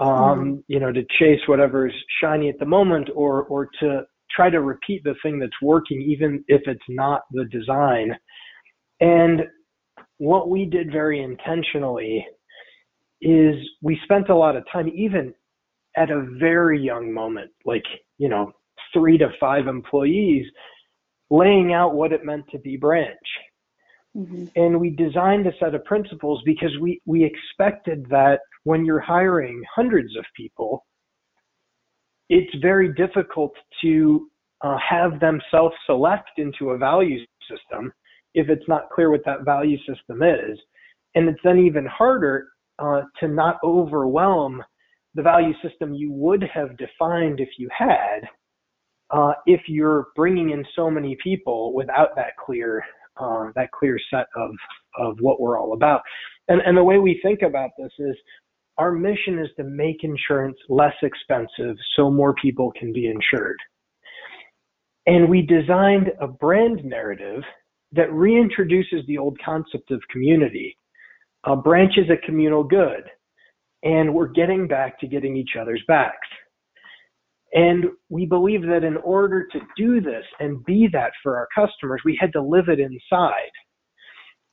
Um, 0.00 0.10
mm-hmm. 0.10 0.54
You 0.66 0.80
know, 0.80 0.92
to 0.92 1.02
chase 1.18 1.40
whatever's 1.46 1.94
shiny 2.20 2.50
at 2.50 2.58
the 2.58 2.66
moment, 2.66 3.08
or 3.14 3.44
or 3.44 3.70
to 3.80 4.02
try 4.30 4.50
to 4.50 4.60
repeat 4.60 5.02
the 5.04 5.14
thing 5.22 5.38
that's 5.38 5.62
working, 5.62 6.02
even 6.02 6.44
if 6.48 6.62
it's 6.66 6.80
not 6.88 7.22
the 7.30 7.44
design. 7.46 8.14
And 9.00 9.42
what 10.18 10.48
we 10.50 10.64
did 10.64 10.90
very 10.90 11.22
intentionally 11.22 12.26
is 13.20 13.54
we 13.82 13.98
spent 14.04 14.28
a 14.28 14.36
lot 14.36 14.56
of 14.56 14.64
time, 14.72 14.88
even 14.88 15.34
at 15.96 16.10
a 16.10 16.26
very 16.38 16.80
young 16.80 17.12
moment, 17.12 17.50
like, 17.64 17.84
you 18.18 18.28
know, 18.28 18.52
three 18.92 19.18
to 19.18 19.28
five 19.40 19.66
employees, 19.66 20.46
laying 21.30 21.72
out 21.72 21.94
what 21.94 22.12
it 22.12 22.24
meant 22.24 22.44
to 22.50 22.58
be 22.58 22.76
branch. 22.76 23.16
Mm-hmm. 24.16 24.46
And 24.56 24.80
we 24.80 24.90
designed 24.90 25.46
a 25.46 25.52
set 25.60 25.74
of 25.74 25.84
principles 25.84 26.42
because 26.44 26.70
we, 26.80 27.00
we 27.06 27.24
expected 27.24 28.06
that 28.10 28.40
when 28.64 28.84
you're 28.84 29.00
hiring 29.00 29.62
hundreds 29.74 30.16
of 30.16 30.24
people, 30.36 30.84
it's 32.28 32.54
very 32.60 32.92
difficult 32.94 33.52
to 33.82 34.28
uh, 34.62 34.76
have 34.78 35.20
them 35.20 35.40
self 35.50 35.72
select 35.86 36.30
into 36.38 36.70
a 36.70 36.78
value 36.78 37.20
system 37.50 37.92
if 38.38 38.48
it's 38.48 38.68
not 38.68 38.88
clear 38.90 39.10
what 39.10 39.24
that 39.24 39.44
value 39.44 39.76
system 39.78 40.22
is. 40.22 40.56
And 41.16 41.28
it's 41.28 41.40
then 41.42 41.58
even 41.58 41.84
harder 41.86 42.48
uh, 42.78 43.02
to 43.18 43.26
not 43.26 43.56
overwhelm 43.64 44.62
the 45.14 45.22
value 45.22 45.54
system 45.60 45.92
you 45.92 46.12
would 46.12 46.44
have 46.54 46.76
defined 46.76 47.40
if 47.40 47.48
you 47.58 47.68
had, 47.76 48.20
uh, 49.10 49.32
if 49.46 49.62
you're 49.66 50.08
bringing 50.14 50.50
in 50.50 50.64
so 50.76 50.88
many 50.88 51.16
people 51.22 51.74
without 51.74 52.14
that 52.14 52.36
clear 52.44 52.84
uh, 53.20 53.46
that 53.56 53.72
clear 53.72 53.98
set 54.10 54.26
of 54.36 54.50
of 54.96 55.16
what 55.20 55.40
we're 55.40 55.58
all 55.58 55.72
about. 55.72 56.02
And 56.46 56.60
and 56.64 56.76
the 56.76 56.84
way 56.84 56.98
we 56.98 57.18
think 57.20 57.42
about 57.42 57.70
this 57.76 57.90
is 57.98 58.16
our 58.76 58.92
mission 58.92 59.40
is 59.40 59.48
to 59.56 59.64
make 59.64 60.04
insurance 60.04 60.56
less 60.68 60.94
expensive 61.02 61.76
so 61.96 62.08
more 62.08 62.34
people 62.34 62.72
can 62.78 62.92
be 62.92 63.06
insured. 63.08 63.58
And 65.08 65.28
we 65.28 65.42
designed 65.42 66.12
a 66.20 66.28
brand 66.28 66.84
narrative 66.84 67.42
that 67.92 68.08
reintroduces 68.10 69.06
the 69.06 69.18
old 69.18 69.38
concept 69.44 69.90
of 69.90 70.00
community. 70.10 70.76
A 71.44 71.56
branch 71.56 71.94
is 71.96 72.10
a 72.10 72.26
communal 72.26 72.64
good, 72.64 73.04
and 73.82 74.12
we're 74.12 74.28
getting 74.28 74.66
back 74.66 74.98
to 75.00 75.06
getting 75.06 75.36
each 75.36 75.56
other's 75.60 75.82
backs. 75.88 76.28
And 77.52 77.86
we 78.10 78.26
believe 78.26 78.62
that 78.62 78.84
in 78.84 78.98
order 78.98 79.46
to 79.52 79.60
do 79.76 80.00
this 80.00 80.24
and 80.38 80.64
be 80.64 80.88
that 80.92 81.12
for 81.22 81.36
our 81.36 81.48
customers, 81.54 82.02
we 82.04 82.18
had 82.20 82.32
to 82.34 82.42
live 82.42 82.68
it 82.68 82.78
inside. 82.78 83.50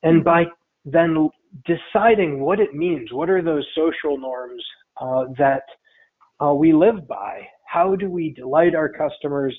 And 0.03 0.23
by 0.23 0.45
then 0.85 1.29
deciding 1.65 2.39
what 2.39 2.59
it 2.59 2.73
means, 2.73 3.11
what 3.11 3.29
are 3.29 3.41
those 3.41 3.67
social 3.75 4.17
norms 4.17 4.63
uh, 5.01 5.25
that 5.37 5.63
uh, 6.41 6.53
we 6.53 6.71
live 6.71 7.07
by? 7.07 7.41
How 7.67 7.95
do 7.95 8.09
we 8.09 8.33
delight 8.33 8.75
our 8.75 8.89
customers? 8.89 9.55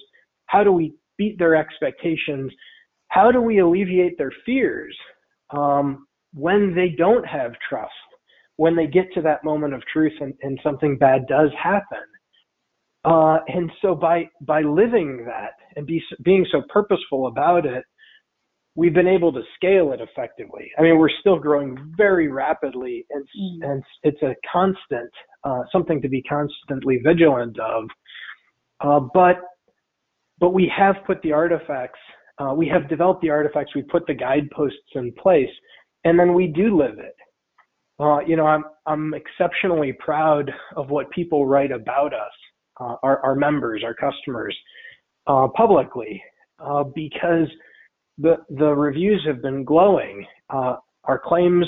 How 0.46 0.64
do 0.64 0.72
we 0.72 0.94
beat 1.18 1.38
their 1.38 1.56
expectations? 1.56 2.52
How 3.08 3.30
do 3.30 3.40
we 3.40 3.58
alleviate 3.58 4.18
their 4.18 4.32
fears 4.44 4.96
um, 5.50 6.06
when 6.34 6.74
they 6.74 6.94
don't 6.96 7.26
have 7.26 7.52
trust? 7.68 7.92
When 8.56 8.74
they 8.74 8.86
get 8.86 9.12
to 9.14 9.22
that 9.22 9.44
moment 9.44 9.74
of 9.74 9.82
truth 9.92 10.14
and, 10.20 10.32
and 10.42 10.58
something 10.62 10.96
bad 10.96 11.26
does 11.28 11.50
happen, 11.62 11.98
uh, 13.04 13.38
and 13.48 13.70
so 13.82 13.94
by 13.94 14.28
by 14.40 14.62
living 14.62 15.24
that 15.26 15.52
and 15.76 15.86
be, 15.86 16.02
being 16.24 16.46
so 16.50 16.62
purposeful 16.70 17.26
about 17.26 17.66
it, 17.66 17.84
we've 18.74 18.94
been 18.94 19.06
able 19.06 19.32
to 19.32 19.42
scale 19.56 19.92
it 19.92 20.00
effectively. 20.00 20.70
I 20.78 20.82
mean, 20.82 20.98
we're 20.98 21.10
still 21.20 21.38
growing 21.38 21.76
very 21.96 22.28
rapidly, 22.28 23.06
and 23.10 23.24
mm. 23.24 23.70
and 23.70 23.82
it's 24.02 24.22
a 24.22 24.34
constant 24.52 25.10
uh, 25.44 25.62
something 25.70 26.00
to 26.02 26.08
be 26.08 26.22
constantly 26.22 26.98
vigilant 27.04 27.58
of. 27.58 27.84
Uh, 28.80 29.00
but 29.14 29.36
but 30.38 30.50
we 30.50 30.70
have 30.76 30.96
put 31.06 31.22
the 31.22 31.32
artifacts, 31.32 32.00
uh, 32.38 32.52
we 32.54 32.68
have 32.68 32.88
developed 32.88 33.22
the 33.22 33.30
artifacts, 33.30 33.74
we 33.74 33.82
put 33.82 34.06
the 34.06 34.14
guideposts 34.14 34.78
in 34.94 35.12
place, 35.12 35.50
and 36.04 36.18
then 36.18 36.34
we 36.34 36.46
do 36.46 36.76
live 36.76 36.98
it. 36.98 37.16
Uh, 37.98 38.20
you 38.20 38.36
know, 38.36 38.46
I'm 38.46 38.64
I'm 38.86 39.14
exceptionally 39.14 39.94
proud 39.98 40.52
of 40.76 40.90
what 40.90 41.10
people 41.10 41.46
write 41.46 41.72
about 41.72 42.12
us 42.12 42.32
uh, 42.80 42.96
our, 43.02 43.20
our, 43.20 43.34
members, 43.34 43.82
our 43.82 43.94
customers, 43.94 44.56
uh, 45.26 45.48
publicly, 45.56 46.22
uh, 46.58 46.84
because 46.94 47.48
the 48.18 48.36
the 48.50 48.68
reviews 48.68 49.22
have 49.26 49.42
been 49.42 49.64
glowing. 49.64 50.26
Uh, 50.50 50.76
our 51.04 51.18
claims 51.18 51.66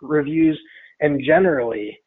reviews 0.00 0.58
and 1.00 1.20
generally, 1.26 1.98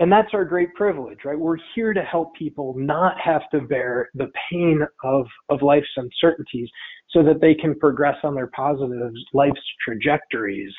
and 0.00 0.10
that's 0.10 0.34
our 0.34 0.44
great 0.44 0.74
privilege, 0.74 1.18
right? 1.24 1.38
We're 1.38 1.58
here 1.74 1.94
to 1.94 2.02
help 2.02 2.34
people 2.34 2.74
not 2.76 3.14
have 3.20 3.42
to 3.52 3.60
bear 3.60 4.10
the 4.14 4.30
pain 4.50 4.82
of 5.04 5.26
of 5.48 5.62
life's 5.62 5.86
uncertainties, 5.96 6.68
so 7.10 7.22
that 7.22 7.40
they 7.40 7.54
can 7.54 7.78
progress 7.78 8.16
on 8.24 8.34
their 8.34 8.48
positive 8.48 9.12
life's 9.32 9.60
trajectories. 9.84 10.72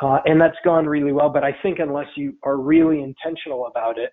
Uh, 0.00 0.18
and 0.24 0.40
that's 0.40 0.56
gone 0.64 0.86
really 0.86 1.12
well. 1.12 1.28
But 1.28 1.44
I 1.44 1.54
think 1.62 1.78
unless 1.78 2.08
you 2.16 2.34
are 2.42 2.56
really 2.56 3.02
intentional 3.02 3.68
about 3.68 3.98
it, 3.98 4.10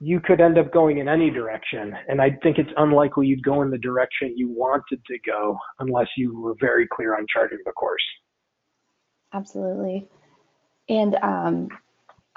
you 0.00 0.20
could 0.20 0.40
end 0.40 0.58
up 0.58 0.72
going 0.72 0.98
in 0.98 1.08
any 1.08 1.30
direction. 1.30 1.94
And 2.08 2.20
I 2.20 2.30
think 2.42 2.58
it's 2.58 2.70
unlikely 2.76 3.28
you'd 3.28 3.44
go 3.44 3.62
in 3.62 3.70
the 3.70 3.78
direction 3.78 4.36
you 4.36 4.48
wanted 4.48 5.00
to 5.06 5.18
go 5.24 5.56
unless 5.78 6.08
you 6.16 6.40
were 6.40 6.54
very 6.60 6.86
clear 6.88 7.16
on 7.16 7.24
charting 7.32 7.58
the 7.64 7.72
course. 7.72 8.02
Absolutely. 9.32 10.08
And 10.88 11.16
um, 11.22 11.68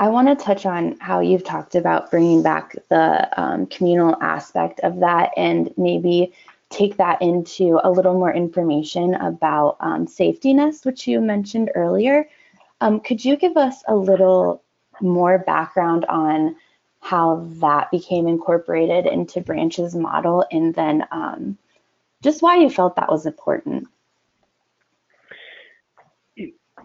I 0.02 0.08
want 0.08 0.30
to 0.30 0.36
touch 0.44 0.66
on 0.66 0.96
how 1.02 1.20
you've 1.20 1.44
talked 1.44 1.76
about 1.76 2.10
bringing 2.10 2.42
back 2.42 2.74
the 2.88 3.30
um, 3.40 3.66
communal 3.68 4.16
aspect 4.22 4.80
of 4.80 5.02
that 5.02 5.32
and 5.36 5.74
maybe 5.76 6.32
take 6.70 6.96
that 6.98 7.22
into 7.22 7.82
a 7.84 7.92
little 7.92 8.14
more 8.14 8.34
information 8.34 9.16
about 9.16 9.76
um, 9.82 10.08
safety 10.08 10.54
which 10.84 11.06
you 11.06 11.20
mentioned 11.20 11.70
earlier. 11.76 12.30
Um, 12.80 13.02
could 13.02 13.26
you 13.26 13.36
give 13.36 13.58
us 13.58 13.84
a 13.90 13.96
little 13.96 14.64
more 15.02 15.40
background 15.40 16.06
on 16.06 16.56
how 17.02 17.46
that 17.60 17.92
became 17.92 18.26
incorporated 18.26 19.06
into 19.06 19.42
Branch's 19.42 19.96
model, 19.96 20.46
and 20.52 20.74
then 20.76 21.06
um, 21.12 21.58
just 22.22 22.42
why 22.42 22.58
you 22.58 22.70
felt 22.70 22.96
that 22.96 23.10
was 23.10 23.26
important. 23.26 23.88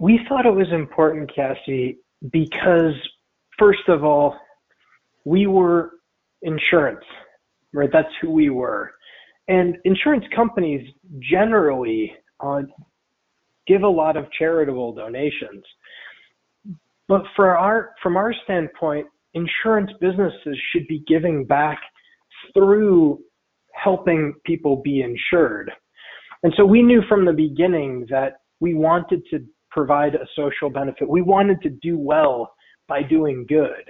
We 0.00 0.21
thought 0.28 0.47
it 0.47 0.54
was 0.54 0.73
important, 0.73 1.33
Cassie, 1.33 1.99
because 2.33 2.95
first 3.59 3.88
of 3.88 4.04
all, 4.04 4.37
we 5.25 5.47
were 5.47 5.93
insurance, 6.43 7.04
right? 7.73 7.90
That's 7.93 8.09
who 8.21 8.31
we 8.31 8.50
were. 8.50 8.93
And 9.49 9.76
insurance 9.85 10.25
companies 10.35 10.87
generally 11.21 12.12
uh, 12.40 12.62
give 13.66 13.83
a 13.83 13.88
lot 13.88 14.16
of 14.16 14.31
charitable 14.33 14.95
donations. 14.95 15.64
But 17.09 17.23
for 17.37 17.57
our, 17.57 17.90
from 18.02 18.16
our 18.16 18.35
standpoint, 18.45 19.07
insurance 19.35 19.90
businesses 20.00 20.59
should 20.73 20.87
be 20.87 21.04
giving 21.07 21.45
back 21.45 21.78
through 22.54 23.21
helping 23.75 24.35
people 24.45 24.81
be 24.83 25.02
insured. 25.02 25.71
And 26.43 26.52
so 26.57 26.64
we 26.64 26.83
knew 26.83 27.02
from 27.09 27.25
the 27.25 27.33
beginning 27.33 28.07
that 28.11 28.40
we 28.61 28.75
wanted 28.75 29.23
to 29.31 29.45
provide 29.75 30.14
a 30.14 30.26
social 30.37 30.71
benefit. 30.71 31.09
We 31.09 31.21
wanted 31.21 31.61
to 31.62 31.71
do 31.71 31.99
well 31.99 32.54
by 32.88 33.02
doing 33.02 33.45
good. 33.49 33.85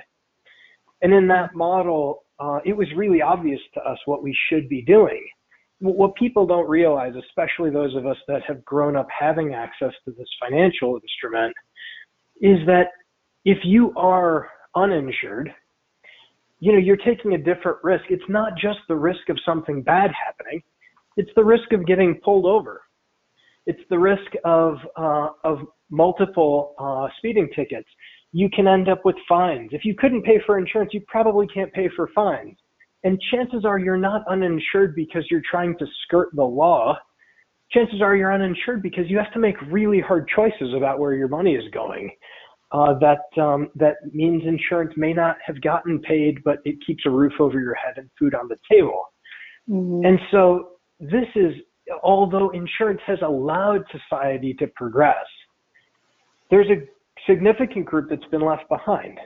And 1.03 1.13
in 1.13 1.29
that 1.29 1.55
model, 1.55 2.25
uh, 2.41 2.61
it 2.65 2.73
was 2.73 2.89
really 2.97 3.21
obvious 3.21 3.61
to 3.75 3.81
us 3.81 3.99
what 4.07 4.23
we 4.23 4.37
should 4.49 4.69
be 4.69 4.83
doing. 4.83 5.23
What 5.81 6.15
people 6.15 6.47
don't 6.47 6.69
realize, 6.69 7.13
especially 7.29 7.71
those 7.71 7.95
of 7.95 8.07
us 8.07 8.17
that 8.27 8.43
have 8.49 8.65
grown 8.65 8.97
up 8.97 9.07
having 9.17 9.53
access 9.53 9.93
to 10.07 10.13
this 10.13 10.29
financial 10.41 10.99
instrument, 11.03 11.55
is 12.41 12.59
that 12.67 12.87
if 13.45 13.59
you 13.65 13.93
are 13.97 14.49
uninsured, 14.75 15.53
you 16.61 16.73
know, 16.73 16.79
you're 16.79 16.97
taking 16.97 17.35
a 17.35 17.39
different 17.39 17.79
risk. 17.83 18.05
It's 18.09 18.25
not 18.29 18.53
just 18.57 18.79
the 18.89 18.97
risk 18.97 19.29
of 19.29 19.39
something 19.45 19.83
bad 19.83 20.11
happening. 20.27 20.63
It's 21.19 21.31
the 21.37 21.45
risk 21.45 21.73
of 21.73 21.85
getting 21.87 22.19
pulled 22.25 22.47
over. 22.47 22.81
It's 23.67 23.81
the 23.91 23.99
risk 23.99 24.31
of, 24.45 24.77
uh, 24.97 25.29
of 25.45 25.59
multiple 25.91 26.75
uh, 26.79 27.09
speeding 27.19 27.49
tickets. 27.55 27.89
you 28.35 28.51
can 28.51 28.67
end 28.67 28.89
up 28.89 29.05
with 29.05 29.15
fines. 29.29 29.71
If 29.73 29.85
you 29.85 29.95
couldn't 29.95 30.25
pay 30.25 30.41
for 30.45 30.59
insurance, 30.59 30.91
you 30.93 31.01
probably 31.07 31.47
can't 31.47 31.73
pay 31.73 31.89
for 31.95 32.11
fines. 32.17 32.57
And 33.05 33.17
chances 33.31 33.65
are 33.65 33.79
you're 33.79 33.97
not 33.97 34.23
uninsured 34.29 34.97
because 34.97 35.25
you're 35.31 35.43
trying 35.49 35.79
to 35.79 35.87
skirt 36.03 36.31
the 36.35 36.43
law. 36.43 36.99
Chances 37.71 38.03
are 38.03 38.17
you're 38.17 38.33
uninsured 38.33 38.83
because 38.83 39.05
you 39.09 39.19
have 39.19 39.33
to 39.35 39.39
make 39.39 39.55
really 39.71 40.01
hard 40.01 40.29
choices 40.35 40.75
about 40.77 40.99
where 40.99 41.15
your 41.15 41.29
money 41.29 41.55
is 41.55 41.63
going. 41.73 42.11
Uh, 42.73 42.95
that 42.99 43.41
um, 43.41 43.69
that 43.77 43.95
means 44.13 44.43
insurance 44.45 44.93
may 44.97 45.13
not 45.13 45.37
have 45.47 45.61
gotten 45.63 46.01
paid, 46.01 46.43
but 46.45 46.57
it 46.65 46.75
keeps 46.85 47.05
a 47.07 47.11
roof 47.11 47.35
over 47.39 47.61
your 47.61 47.75
head 47.75 47.95
and 47.99 48.11
food 48.19 48.35
on 48.35 48.49
the 48.49 48.57
table. 48.69 49.05
Mm-hmm. 49.71 50.07
And 50.07 50.19
so 50.33 50.71
this 50.99 51.29
is, 51.37 51.53
although 52.03 52.51
insurance 52.51 53.01
has 53.07 53.19
allowed 53.23 53.85
society 53.91 54.55
to 54.55 54.67
progress, 54.69 55.27
there's 56.51 56.69
a 56.69 56.87
significant 57.31 57.87
group 57.87 58.09
that's 58.11 58.25
been 58.31 58.45
left 58.45 58.69
behind, 58.69 59.19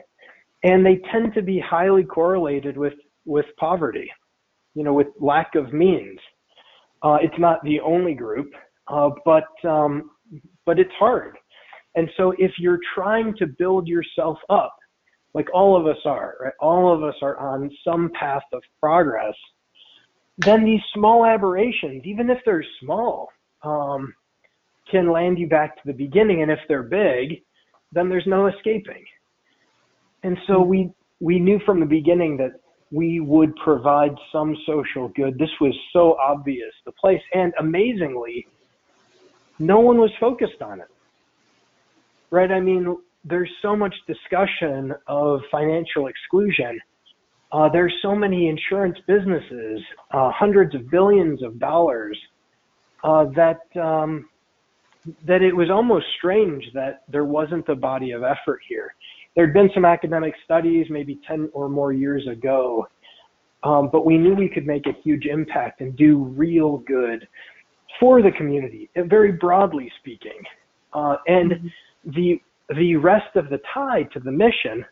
and 0.62 0.84
they 0.84 1.00
tend 1.12 1.34
to 1.34 1.42
be 1.42 1.60
highly 1.60 2.04
correlated 2.04 2.76
with 2.76 2.94
with 3.24 3.46
poverty, 3.58 4.10
you 4.74 4.82
know, 4.82 4.94
with 4.94 5.08
lack 5.20 5.54
of 5.54 5.72
means. 5.72 6.18
Uh, 7.02 7.18
it's 7.20 7.38
not 7.38 7.62
the 7.62 7.78
only 7.80 8.14
group, 8.14 8.50
uh, 8.88 9.10
but 9.24 9.44
um, 9.68 10.10
but 10.66 10.78
it's 10.78 10.92
hard. 10.98 11.36
And 11.94 12.08
so 12.16 12.32
if 12.38 12.52
you're 12.58 12.80
trying 12.94 13.34
to 13.38 13.46
build 13.58 13.88
yourself 13.88 14.38
up, 14.50 14.74
like 15.34 15.46
all 15.52 15.78
of 15.78 15.86
us 15.86 16.00
are, 16.04 16.36
right? 16.40 16.52
All 16.60 16.94
of 16.94 17.02
us 17.02 17.14
are 17.22 17.36
on 17.38 17.70
some 17.84 18.10
path 18.18 18.42
of 18.52 18.62
progress. 18.80 19.34
Then 20.38 20.64
these 20.64 20.80
small 20.94 21.26
aberrations, 21.26 22.02
even 22.04 22.30
if 22.30 22.38
they're 22.44 22.64
small, 22.80 23.28
um, 23.62 24.14
can 24.90 25.10
land 25.10 25.38
you 25.38 25.48
back 25.48 25.76
to 25.76 25.82
the 25.84 25.92
beginning. 25.92 26.42
And 26.42 26.50
if 26.50 26.60
they're 26.68 26.82
big, 26.82 27.42
then 27.92 28.08
there's 28.08 28.26
no 28.26 28.46
escaping. 28.46 29.04
And 30.22 30.36
so 30.46 30.60
we 30.60 30.90
we 31.20 31.38
knew 31.40 31.58
from 31.66 31.80
the 31.80 31.86
beginning 31.86 32.36
that 32.36 32.60
we 32.92 33.20
would 33.20 33.54
provide 33.56 34.14
some 34.32 34.56
social 34.66 35.08
good. 35.08 35.38
This 35.38 35.50
was 35.60 35.74
so 35.92 36.16
obvious, 36.22 36.72
the 36.86 36.92
place, 36.92 37.20
and 37.34 37.52
amazingly, 37.58 38.46
no 39.58 39.80
one 39.80 39.98
was 39.98 40.10
focused 40.20 40.62
on 40.62 40.80
it. 40.80 40.86
Right? 42.30 42.50
I 42.50 42.60
mean, 42.60 42.96
there's 43.24 43.50
so 43.62 43.74
much 43.76 43.94
discussion 44.06 44.94
of 45.06 45.40
financial 45.50 46.06
exclusion. 46.06 46.80
Uh, 47.50 47.68
there's 47.68 47.94
so 48.02 48.14
many 48.14 48.48
insurance 48.48 48.98
businesses, 49.06 49.80
uh, 50.12 50.30
hundreds 50.32 50.74
of 50.74 50.90
billions 50.90 51.42
of 51.42 51.58
dollars, 51.58 52.18
uh, 53.04 53.24
that 53.34 53.60
um, 53.80 54.28
that 55.26 55.42
it 55.42 55.54
was 55.54 55.70
almost 55.70 56.04
strange 56.18 56.64
that 56.74 57.02
there 57.08 57.24
wasn't 57.24 57.66
a 57.68 57.74
body 57.74 58.10
of 58.10 58.22
effort 58.22 58.60
here. 58.68 58.94
There 59.34 59.46
had 59.46 59.54
been 59.54 59.70
some 59.72 59.84
academic 59.84 60.34
studies 60.44 60.86
maybe 60.90 61.20
10 61.26 61.50
or 61.52 61.68
more 61.68 61.92
years 61.92 62.26
ago, 62.26 62.86
um, 63.62 63.88
but 63.90 64.04
we 64.04 64.18
knew 64.18 64.34
we 64.34 64.48
could 64.48 64.66
make 64.66 64.86
a 64.86 64.92
huge 65.02 65.26
impact 65.26 65.80
and 65.80 65.96
do 65.96 66.18
real 66.18 66.78
good 66.78 67.26
for 67.98 68.20
the 68.20 68.30
community, 68.32 68.90
very 69.06 69.32
broadly 69.32 69.90
speaking. 70.00 70.42
Uh, 70.92 71.16
and 71.26 71.52
mm-hmm. 71.52 72.10
the 72.10 72.40
the 72.76 72.96
rest 72.96 73.34
of 73.34 73.48
the 73.48 73.58
tie 73.72 74.02
to 74.12 74.20
the 74.20 74.30
mission 74.30 74.84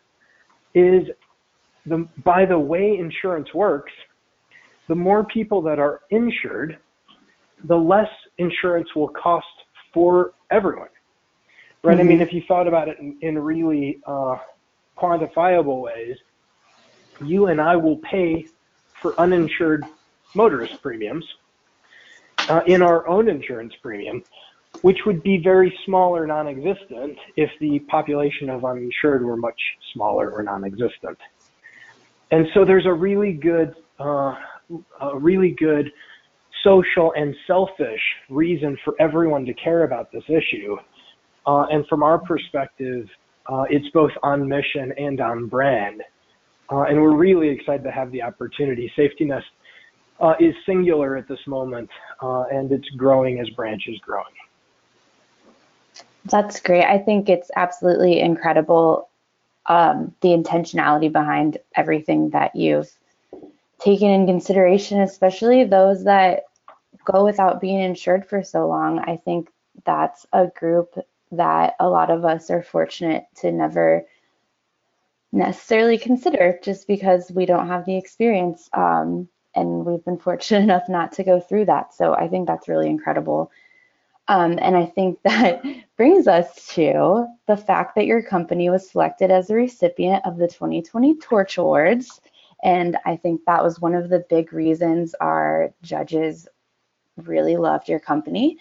is 0.73 1.07
the 1.87 2.07
by 2.23 2.45
the 2.45 2.59
way 2.59 2.97
insurance 2.97 3.53
works, 3.53 3.91
the 4.87 4.95
more 4.95 5.23
people 5.25 5.61
that 5.63 5.79
are 5.79 6.01
insured, 6.09 6.77
the 7.65 7.75
less 7.75 8.09
insurance 8.37 8.93
will 8.95 9.09
cost 9.09 9.45
for 9.93 10.33
everyone. 10.51 10.89
Right? 11.83 11.93
Mm-hmm. 11.93 11.99
I 11.99 12.03
mean, 12.03 12.17
mm-hmm. 12.17 12.23
if 12.23 12.33
you 12.33 12.43
thought 12.47 12.67
about 12.67 12.87
it 12.87 12.99
in, 12.99 13.17
in 13.21 13.39
really 13.39 13.99
uh, 14.05 14.37
quantifiable 14.97 15.81
ways, 15.81 16.17
you 17.23 17.47
and 17.47 17.61
I 17.61 17.75
will 17.75 17.97
pay 17.97 18.47
for 19.01 19.19
uninsured 19.19 19.85
motorist 20.33 20.81
premiums 20.81 21.25
uh, 22.49 22.61
in 22.67 22.81
our 22.81 23.07
own 23.07 23.27
insurance 23.29 23.73
premium, 23.81 24.23
which 24.81 24.99
would 25.05 25.23
be 25.23 25.37
very 25.37 25.77
small 25.85 26.15
or 26.15 26.27
non-existent 26.27 27.17
if 27.35 27.49
the 27.59 27.79
population 27.79 28.49
of 28.49 28.65
uninsured 28.65 29.23
were 29.23 29.37
much 29.37 29.59
smaller 29.93 30.31
or 30.31 30.43
non-existent. 30.43 31.17
And 32.31 32.47
so 32.53 32.65
there's 32.65 32.85
a 32.85 32.93
really 32.93 33.33
good, 33.33 33.73
uh, 33.99 34.35
a 35.01 35.17
really 35.17 35.55
good 35.57 35.91
social 36.63 37.13
and 37.15 37.35
selfish 37.45 38.01
reason 38.29 38.77
for 38.83 38.93
everyone 38.99 39.45
to 39.45 39.53
care 39.53 39.83
about 39.83 40.11
this 40.11 40.23
issue. 40.27 40.75
Uh, 41.45 41.65
and 41.71 41.87
from 41.87 42.03
our 42.03 42.17
perspective, 42.19 43.07
uh, 43.47 43.63
it's 43.69 43.87
both 43.93 44.11
on 44.23 44.47
mission 44.47 44.91
and 44.97 45.21
on 45.21 45.47
brand. 45.47 46.01
Uh, 46.69 46.81
and 46.81 47.01
we're 47.01 47.15
really 47.15 47.47
excited 47.47 47.83
to 47.83 47.91
have 47.91 48.11
the 48.11 48.21
opportunity. 48.21 48.91
Safety 48.95 49.23
Nest 49.23 49.45
uh, 50.19 50.33
is 50.39 50.53
singular 50.65 51.15
at 51.15 51.27
this 51.27 51.39
moment, 51.47 51.89
uh, 52.21 52.43
and 52.51 52.71
it's 52.71 52.89
growing 52.97 53.39
as 53.39 53.49
branches 53.51 53.97
growing. 54.01 54.25
That's 56.25 56.59
great. 56.59 56.83
I 56.83 56.97
think 56.97 57.29
it's 57.29 57.49
absolutely 57.55 58.19
incredible 58.19 59.06
um, 59.67 60.13
the 60.21 60.29
intentionality 60.29 61.11
behind 61.11 61.57
everything 61.75 62.31
that 62.31 62.55
you've 62.55 62.91
taken 63.79 64.09
in 64.09 64.25
consideration, 64.25 65.01
especially 65.01 65.63
those 65.63 66.05
that 66.05 66.43
go 67.05 67.23
without 67.23 67.61
being 67.61 67.79
insured 67.79 68.27
for 68.27 68.43
so 68.43 68.67
long. 68.67 68.99
I 68.99 69.17
think 69.17 69.49
that's 69.85 70.25
a 70.33 70.47
group 70.47 70.97
that 71.31 71.75
a 71.79 71.89
lot 71.89 72.09
of 72.09 72.25
us 72.25 72.49
are 72.49 72.63
fortunate 72.63 73.25
to 73.37 73.51
never 73.51 74.05
necessarily 75.31 75.97
consider 75.97 76.59
just 76.63 76.87
because 76.87 77.31
we 77.31 77.45
don't 77.45 77.67
have 77.67 77.85
the 77.85 77.97
experience. 77.97 78.69
Um, 78.73 79.27
and 79.55 79.85
we've 79.85 80.03
been 80.05 80.17
fortunate 80.17 80.63
enough 80.63 80.87
not 80.87 81.13
to 81.13 81.23
go 81.23 81.39
through 81.39 81.65
that. 81.65 81.93
So 81.93 82.13
I 82.13 82.27
think 82.27 82.47
that's 82.47 82.67
really 82.67 82.89
incredible. 82.89 83.51
Um, 84.27 84.59
and 84.61 84.75
I 84.75 84.85
think 84.85 85.19
that 85.23 85.63
brings 85.95 86.27
us 86.27 86.67
to 86.73 87.27
the 87.47 87.57
fact 87.57 87.95
that 87.95 88.05
your 88.05 88.21
company 88.21 88.69
was 88.69 88.89
selected 88.89 89.31
as 89.31 89.49
a 89.49 89.55
recipient 89.55 90.25
of 90.25 90.37
the 90.37 90.47
2020 90.47 91.15
Torch 91.17 91.57
Awards. 91.57 92.21
And 92.63 92.97
I 93.05 93.15
think 93.15 93.41
that 93.45 93.63
was 93.63 93.79
one 93.79 93.93
of 93.93 94.09
the 94.09 94.25
big 94.29 94.51
reasons 94.51 95.13
our 95.21 95.73
judges 95.81 96.47
really 97.15 97.57
loved 97.57 97.87
your 97.87 97.99
company. 97.99 98.57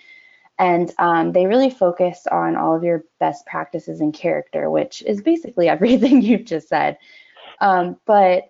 And 0.59 0.93
um, 0.99 1.33
they 1.33 1.47
really 1.47 1.71
focused 1.71 2.29
on 2.29 2.57
all 2.57 2.75
of 2.75 2.83
your 2.83 3.05
best 3.21 3.45
practices 3.47 4.01
and 4.01 4.15
character, 4.15 4.71
which 4.71 5.03
is 5.03 5.21
basically 5.21 5.69
everything 5.69 6.23
you've 6.23 6.45
just 6.45 6.69
said. 6.69 6.99
Um, 7.61 7.99
but 8.07 8.45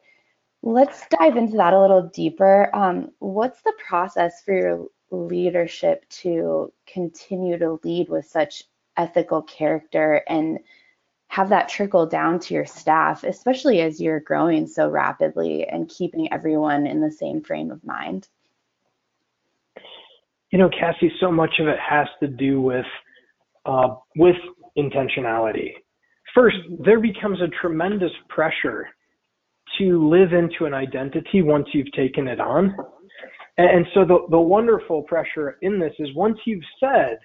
let's 0.63 1.07
dive 1.11 1.37
into 1.37 1.57
that 1.57 1.73
a 1.73 1.81
little 1.81 2.09
deeper. 2.09 2.75
Um, 2.75 3.13
what's 3.19 3.63
the 3.63 3.73
process 3.87 4.43
for 4.43 4.53
your 4.53 4.87
leadership 5.11 6.09
to 6.09 6.73
continue 6.87 7.59
to 7.59 7.79
lead 7.85 8.09
with 8.09 8.27
such 8.27 8.65
ethical 8.97 9.43
character 9.43 10.23
and 10.29 10.59
have 11.29 11.49
that 11.49 11.69
trickle 11.69 12.07
down 12.07 12.39
to 12.39 12.55
your 12.55 12.65
staff, 12.65 13.25
especially 13.25 13.81
as 13.81 14.01
you're 14.01 14.21
growing 14.21 14.67
so 14.67 14.89
rapidly 14.89 15.67
and 15.67 15.89
keeping 15.89 16.33
everyone 16.33 16.87
in 16.87 17.01
the 17.01 17.11
same 17.11 17.43
frame 17.43 17.71
of 17.71 17.85
mind? 17.85 18.29
You 20.53 20.59
know, 20.59 20.71
Cassie, 20.71 21.13
so 21.21 21.31
much 21.33 21.59
of 21.59 21.67
it 21.67 21.79
has 21.79 22.07
to 22.21 22.29
do 22.29 22.61
with 22.61 22.87
uh, 23.67 23.97
with 24.17 24.37
intentionality. 24.79 25.73
First, 26.35 26.57
there 26.85 27.01
becomes 27.01 27.41
a 27.41 27.49
tremendous 27.61 28.13
pressure 28.29 28.89
to 29.79 30.09
live 30.09 30.33
into 30.33 30.65
an 30.65 30.75
identity 30.75 31.43
once 31.43 31.67
you've 31.73 31.91
taken 31.93 32.29
it 32.29 32.41
on. 32.41 32.77
And 33.59 33.87
so 33.95 34.05
the, 34.05 34.19
the 34.31 34.39
wonderful 34.39 35.03
pressure 35.03 35.57
in 35.63 35.79
this 35.79 35.95
is 35.99 36.09
once 36.15 36.39
you've 36.45 36.65
said, 36.79 37.19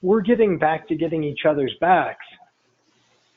we're 0.00 0.20
getting 0.20 0.58
back 0.58 0.86
to 0.88 0.94
getting 0.94 1.24
each 1.24 1.40
other's 1.48 1.74
backs, 1.80 2.24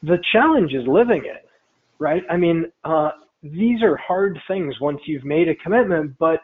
the 0.04 0.20
challenge 0.32 0.74
is 0.74 0.86
living 0.88 1.26
it, 1.26 1.50
right? 1.98 2.24
I 2.30 2.38
mean, 2.38 2.72
uh, 2.84 3.12
these 3.42 3.82
are 3.82 3.98
hard 3.98 4.38
things 4.48 4.80
once 4.80 5.00
you've 5.06 5.26
made 5.26 5.50
a 5.50 5.56
commitment, 5.56 6.18
but 6.20 6.42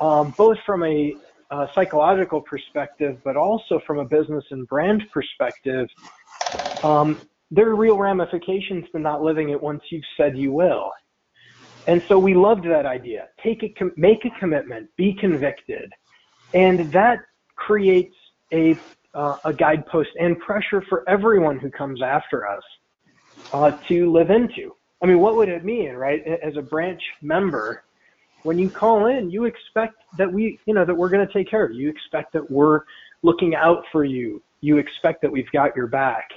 um, 0.00 0.34
both 0.36 0.56
from 0.66 0.82
a 0.82 1.14
uh, 1.50 1.66
psychological 1.74 2.40
perspective, 2.40 3.18
but 3.22 3.36
also 3.36 3.80
from 3.86 3.98
a 3.98 4.04
business 4.04 4.44
and 4.50 4.66
brand 4.66 5.04
perspective, 5.12 5.86
um, 6.82 7.20
there 7.50 7.68
are 7.68 7.76
real 7.76 7.98
ramifications 7.98 8.84
to 8.92 8.98
not 8.98 9.22
living 9.22 9.50
it 9.50 9.62
once 9.62 9.82
you've 9.90 10.04
said 10.16 10.36
you 10.36 10.50
will. 10.50 10.90
And 11.86 12.02
so 12.08 12.18
we 12.18 12.34
loved 12.34 12.64
that 12.64 12.86
idea. 12.86 13.28
Take 13.42 13.62
a 13.62 13.68
com- 13.68 13.92
make 13.96 14.24
a 14.24 14.30
commitment, 14.40 14.88
be 14.96 15.14
convicted, 15.14 15.92
and 16.54 16.92
that 16.92 17.18
creates 17.56 18.14
a 18.52 18.74
uh, 19.14 19.36
a 19.44 19.52
guidepost 19.52 20.10
and 20.18 20.38
pressure 20.40 20.82
for 20.88 21.08
everyone 21.08 21.58
who 21.58 21.70
comes 21.70 22.02
after 22.02 22.48
us 22.48 22.62
uh, 23.52 23.70
to 23.88 24.10
live 24.12 24.30
into. 24.30 24.74
I 25.02 25.06
mean, 25.06 25.20
what 25.20 25.36
would 25.36 25.48
it 25.48 25.64
mean, 25.64 25.92
right? 25.92 26.22
As 26.42 26.56
a 26.56 26.62
branch 26.62 27.00
member, 27.22 27.84
when 28.42 28.58
you 28.58 28.70
call 28.70 29.06
in, 29.06 29.30
you 29.30 29.44
expect 29.44 29.94
that 30.18 30.32
we, 30.32 30.58
you 30.66 30.74
know, 30.74 30.84
that 30.84 30.94
we're 30.94 31.10
going 31.10 31.26
to 31.26 31.32
take 31.32 31.48
care 31.48 31.64
of 31.64 31.72
you. 31.72 31.84
You 31.84 31.90
expect 31.90 32.32
that 32.32 32.50
we're 32.50 32.80
looking 33.22 33.54
out 33.54 33.84
for 33.92 34.04
you. 34.04 34.42
You 34.60 34.78
expect 34.78 35.22
that 35.22 35.30
we've 35.30 35.50
got 35.52 35.76
your 35.76 35.86
back. 35.86 36.28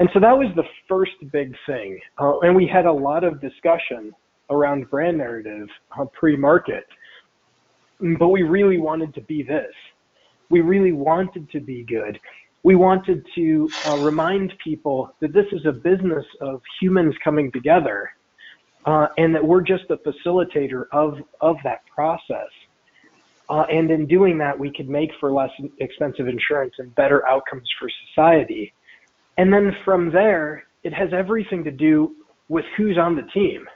And 0.00 0.08
so 0.14 0.20
that 0.20 0.32
was 0.36 0.48
the 0.56 0.64
first 0.88 1.12
big 1.30 1.54
thing. 1.66 1.98
Uh, 2.18 2.40
and 2.40 2.56
we 2.56 2.66
had 2.66 2.86
a 2.86 2.92
lot 2.92 3.22
of 3.22 3.40
discussion 3.40 4.12
around 4.50 4.90
brand 4.90 5.18
narrative 5.18 5.68
uh, 5.98 6.04
pre-market. 6.12 6.84
But 8.18 8.28
we 8.28 8.42
really 8.42 8.78
wanted 8.78 9.14
to 9.14 9.20
be 9.22 9.42
this. 9.42 9.72
We 10.48 10.60
really 10.60 10.92
wanted 10.92 11.50
to 11.50 11.60
be 11.60 11.84
good. 11.84 12.18
We 12.62 12.74
wanted 12.76 13.24
to 13.36 13.68
uh, 13.88 13.96
remind 13.96 14.52
people 14.62 15.14
that 15.20 15.32
this 15.32 15.46
is 15.52 15.64
a 15.64 15.72
business 15.72 16.24
of 16.40 16.60
humans 16.80 17.14
coming 17.24 17.50
together 17.52 18.10
uh, 18.84 19.08
and 19.18 19.34
that 19.34 19.44
we're 19.44 19.62
just 19.62 19.84
a 19.90 19.96
facilitator 19.98 20.84
of, 20.92 21.18
of 21.40 21.56
that 21.64 21.80
process. 21.94 22.48
Uh, 23.48 23.64
and 23.70 23.90
in 23.90 24.06
doing 24.06 24.38
that, 24.38 24.58
we 24.58 24.72
could 24.72 24.88
make 24.88 25.10
for 25.18 25.32
less 25.32 25.50
expensive 25.78 26.28
insurance 26.28 26.74
and 26.78 26.94
better 26.94 27.26
outcomes 27.28 27.68
for 27.78 27.90
society. 28.08 28.72
And 29.38 29.52
then 29.52 29.74
from 29.84 30.10
there, 30.12 30.64
it 30.82 30.92
has 30.92 31.10
everything 31.12 31.64
to 31.64 31.70
do 31.70 32.14
with 32.48 32.64
who's 32.76 32.98
on 32.98 33.16
the 33.16 33.22
team. 33.34 33.66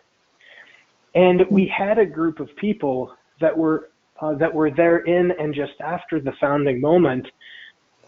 And 1.14 1.42
we 1.50 1.66
had 1.76 1.98
a 1.98 2.06
group 2.06 2.40
of 2.40 2.48
people 2.56 3.14
that 3.40 3.56
were 3.56 3.90
uh, 4.20 4.34
that 4.34 4.52
were 4.52 4.70
there 4.70 4.98
in 4.98 5.32
and 5.32 5.54
just 5.54 5.72
after 5.80 6.20
the 6.20 6.32
founding 6.40 6.80
moment 6.80 7.26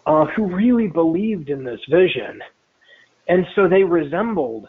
uh, 0.05 0.25
who 0.35 0.53
really 0.55 0.87
believed 0.87 1.49
in 1.49 1.63
this 1.63 1.81
vision. 1.89 2.41
And 3.27 3.45
so 3.55 3.67
they 3.67 3.83
resembled 3.83 4.67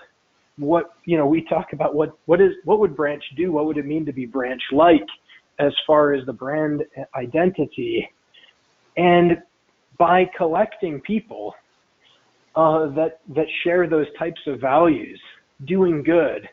what 0.59 0.95
you 1.05 1.17
know 1.17 1.27
we 1.27 1.45
talk 1.45 1.73
about 1.73 1.95
what 1.95 2.19
what 2.27 2.41
is 2.41 2.51
what 2.65 2.81
would 2.81 2.97
branch 2.97 3.23
do 3.37 3.53
what 3.53 3.65
would 3.65 3.79
it 3.79 3.87
mean 3.87 4.05
to 4.05 4.13
be 4.13 4.27
branch 4.27 4.61
like 4.73 5.07
as 5.61 5.73
far 5.87 6.13
as 6.13 6.27
the 6.27 6.33
brand 6.33 6.83
identity 7.15 8.09
and 8.97 9.41
by 9.99 10.29
collecting 10.37 11.01
people 11.03 11.55
uh, 12.57 12.89
that 12.89 13.21
that 13.29 13.47
share 13.63 13.89
those 13.89 14.07
types 14.19 14.41
of 14.49 14.61
values 14.61 15.21
doing 15.65 16.03
good 16.03 16.49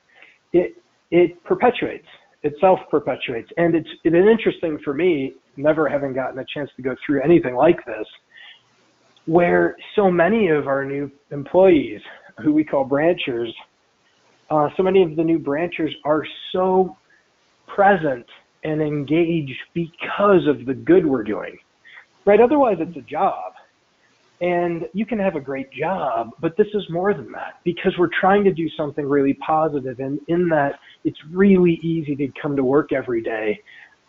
it 0.54 0.76
it 1.16 1.44
perpetuates 1.44 2.08
it 2.44 2.54
self 2.60 2.80
perpetuates 2.92 3.50
and 3.58 3.76
it's 3.76 3.90
it 4.04 4.14
is 4.14 4.26
interesting 4.30 4.78
for 4.84 4.94
me 4.94 5.34
never 5.58 5.88
having 5.88 6.14
gotten 6.14 6.40
a 6.40 6.46
chance 6.54 6.70
to 6.76 6.82
go 6.82 6.96
through 7.06 7.22
anything 7.24 7.56
like 7.56 7.78
this 7.86 8.08
where 9.26 9.76
so 9.96 10.12
many 10.12 10.50
of 10.50 10.68
our 10.68 10.86
new 10.86 11.10
employees 11.32 12.02
who 12.44 12.54
we 12.54 12.64
call 12.64 12.84
branchers 12.84 13.54
uh, 14.50 14.68
so 14.78 14.84
many 14.84 15.02
of 15.02 15.16
the 15.16 15.24
new 15.24 15.40
branchers 15.40 15.94
are 16.06 16.24
so 16.52 16.96
present 17.74 18.26
and 18.64 18.82
engaged 18.82 19.58
because 19.74 20.48
of 20.48 20.66
the 20.66 20.74
good 20.74 21.06
we're 21.06 21.24
doing, 21.24 21.58
right? 22.26 22.40
Otherwise, 22.40 22.78
it's 22.80 22.98
a 22.98 23.02
job. 23.02 23.54
And 24.46 24.88
you 24.94 25.08
can 25.08 25.18
have 25.18 25.36
a 25.36 25.40
great 25.40 25.72
job, 25.72 26.30
but 26.40 26.56
this 26.56 26.68
is 26.76 26.88
more 26.92 27.16
than 27.16 27.32
that 27.32 27.60
because 27.64 27.98
we're 27.98 28.12
trying 28.20 28.44
to 28.44 28.54
do 28.54 28.70
something 28.78 29.04
really 29.08 29.34
positive. 29.34 30.00
and 30.00 30.20
in 30.28 30.50
that, 30.50 30.80
it's 31.04 31.18
really 31.32 31.80
easy 31.82 32.16
to 32.16 32.28
come 32.40 32.56
to 32.56 32.64
work 32.64 32.94
every 32.94 33.24
day 33.24 33.60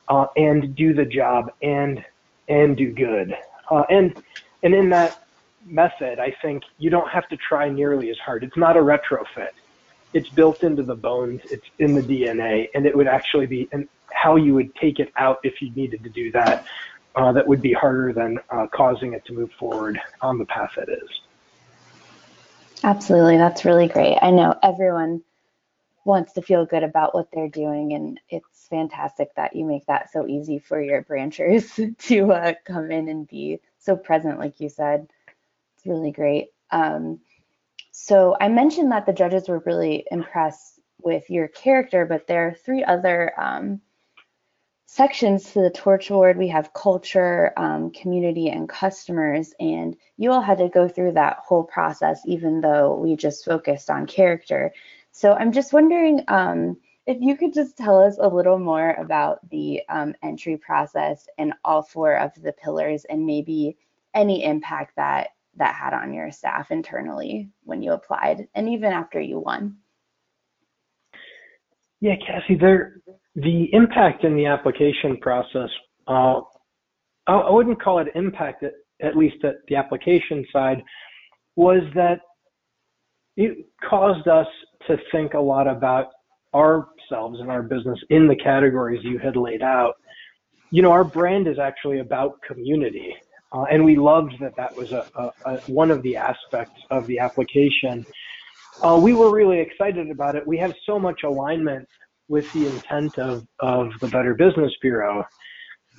uh, 0.09 0.27
and 0.37 0.77
do 0.77 0.92
the 0.92 1.07
job 1.07 1.51
and 1.62 2.05
and 2.49 2.77
do 2.77 2.92
good. 2.92 3.35
Uh, 3.70 3.85
and 3.88 4.22
and 4.62 4.75
in 4.75 4.90
that 4.90 5.27
method, 5.64 6.18
I 6.18 6.37
think 6.42 6.64
you 6.77 6.90
don't 6.90 7.09
have 7.09 7.27
to 7.31 7.37
try 7.38 7.70
nearly 7.70 8.11
as 8.11 8.18
hard. 8.18 8.44
It's 8.44 8.59
not 8.59 8.77
a 8.77 8.81
retrofit 8.81 9.55
it's 10.16 10.29
built 10.31 10.62
into 10.62 10.83
the 10.83 10.94
bones, 10.94 11.42
it's 11.51 11.66
in 11.79 11.94
the 11.94 12.01
DNA, 12.01 12.68
and 12.75 12.87
it 12.87 12.96
would 12.96 13.07
actually 13.07 13.46
be 13.46 13.68
and 13.72 13.88
how 14.12 14.37
you 14.37 14.55
would 14.55 14.75
take 14.77 14.99
it 14.99 15.12
out 15.16 15.38
if 15.42 15.61
you 15.61 15.70
needed 15.75 16.03
to 16.05 16.09
do 16.09 16.33
that. 16.33 16.64
Uh, 17.16 17.33
that 17.33 17.46
would 17.46 17.62
be 17.62 17.72
harder 17.72 18.12
than 18.12 18.38
uh, 18.50 18.66
causing 18.72 19.14
it 19.14 19.24
to 19.24 19.33
move 19.33 19.50
forward 19.59 19.98
on 20.20 20.37
the 20.37 20.44
path 20.44 20.72
it 20.76 20.88
is. 20.90 21.09
Absolutely, 22.85 23.38
that's 23.38 23.64
really 23.64 23.88
great. 23.88 24.18
I 24.20 24.31
know 24.31 24.55
everyone 24.62 25.22
wants 26.05 26.35
to 26.35 26.42
feel 26.42 26.66
good 26.66 26.83
about 26.83 27.14
what 27.14 27.29
they're 27.33 27.48
doing, 27.48 27.94
and 27.94 28.20
it's 28.29 28.68
fantastic 28.68 29.35
that 29.35 29.57
you 29.57 29.64
make 29.64 29.87
that 29.87 30.12
so 30.12 30.26
easy 30.26 30.59
for 30.59 30.81
your 30.81 31.02
branchers 31.02 31.81
to 31.98 32.33
uh, 32.33 32.52
come 32.64 32.90
in 32.90 33.09
and 33.09 33.26
be 33.26 33.61
so 33.79 33.96
present, 33.96 34.38
like 34.38 34.61
you 34.61 34.68
said. 34.68 35.09
It's 35.76 35.87
really 35.87 36.12
great. 36.12 36.48
Um, 36.70 37.20
so 37.92 38.37
I 38.38 38.48
mentioned 38.48 38.92
that 38.92 39.07
the 39.07 39.12
judges 39.14 39.48
were 39.48 39.62
really 39.64 40.05
impressed 40.11 40.81
with 41.00 41.31
your 41.31 41.48
character, 41.48 42.05
but 42.05 42.26
there 42.26 42.48
are 42.48 42.55
three 42.55 42.85
other 42.85 43.33
um, 43.40 43.81
sections 44.87 45.53
to 45.53 45.61
the 45.61 45.70
torch 45.70 46.11
award. 46.11 46.38
We 46.38 46.49
have 46.49 46.72
culture, 46.72 47.53
um, 47.57 47.90
community, 47.90 48.49
and 48.49 48.68
customers, 48.68 49.53
and 49.61 49.96
you 50.16 50.31
all 50.31 50.40
had 50.40 50.59
to 50.59 50.68
go 50.68 50.88
through 50.88 51.12
that 51.12 51.38
whole 51.44 51.64
process, 51.64 52.22
even 52.25 52.61
though 52.61 52.96
we 52.96 53.16
just 53.16 53.44
focused 53.44 53.90
on 53.90 54.07
character. 54.07 54.72
So 55.11 55.35
I'm 55.35 55.53
just 55.53 55.72
wondering 55.72 56.22
um, 56.29 56.77
if 57.07 57.18
you 57.20 57.37
could 57.37 57.53
just 57.53 57.77
tell 57.77 58.01
us 58.01 58.16
a 58.20 58.29
little 58.29 58.59
more 58.59 58.92
about 58.92 59.49
the 59.51 59.83
um, 59.88 60.14
entry 60.22 60.57
process 60.57 61.29
and 61.38 61.53
all 61.64 61.83
four 61.83 62.16
of 62.16 62.31
the 62.40 62.53
pillars, 62.53 63.05
and 63.07 63.27
maybe 63.27 63.77
any 64.14 64.44
impact 64.44 64.96
that 64.96 65.31
that 65.57 65.75
had 65.75 65.94
on 65.94 66.12
your 66.12 66.31
staff 66.31 66.70
internally 66.70 67.49
when 67.64 67.83
you 67.83 67.92
applied 67.92 68.46
and 68.55 68.68
even 68.68 68.92
after 68.92 69.20
you 69.20 69.38
won? 69.38 69.77
Yeah, 72.01 72.16
Cassie, 72.27 72.57
there 72.57 73.01
the 73.37 73.68
impact 73.72 74.25
in 74.25 74.35
the 74.35 74.46
application 74.46 75.18
process, 75.18 75.68
uh, 76.09 76.40
I, 77.27 77.51
wouldn't 77.51 77.83
call 77.83 77.99
it 77.99 78.09
impact 78.14 78.62
at, 78.62 78.72
at 79.03 79.16
least 79.16 79.44
at 79.44 79.57
the 79.68 79.77
application 79.77 80.44
side, 80.51 80.83
was 81.55 81.83
that 81.94 82.20
it 83.37 83.66
caused 83.88 84.27
us 84.27 84.46
to 84.87 84.96
think 85.12 85.35
a 85.35 85.38
lot 85.38 85.68
about 85.68 86.07
ourselves 86.55 87.40
and 87.40 87.51
our 87.51 87.62
business 87.62 87.99
in 88.09 88.27
the 88.27 88.37
categories 88.37 89.05
you 89.05 89.18
had 89.18 89.37
laid 89.37 89.61
out. 89.61 89.94
You 90.70 90.81
know, 90.81 90.90
our 90.90 91.05
brand 91.05 91.46
is 91.46 91.59
actually 91.59 91.99
about 91.99 92.40
community. 92.40 93.14
Uh, 93.53 93.64
and 93.70 93.85
we 93.85 93.96
loved 93.96 94.33
that 94.40 94.57
that 94.57 94.75
was 94.75 94.92
a, 94.92 95.07
a, 95.14 95.33
a, 95.44 95.57
one 95.66 95.90
of 95.90 96.03
the 96.03 96.16
aspects 96.16 96.81
of 96.90 97.07
the 97.07 97.18
application. 97.18 98.07
Uh, 98.83 98.99
we 99.01 99.12
were 99.12 99.31
really 99.31 99.61
excited 99.61 100.11
about 100.11 100.37
it. 100.37 100.46
We 100.46 100.57
have 100.59 100.75
so 100.87 100.99
much 100.99 101.22
alignment 101.22 101.87
with 102.29 102.51
the 102.53 102.67
intent 102.67 103.19
of, 103.19 103.47
of 103.61 103.93
the 104.01 104.09
Better 104.09 104.35
Business 104.35 104.73
Bureau 104.81 105.25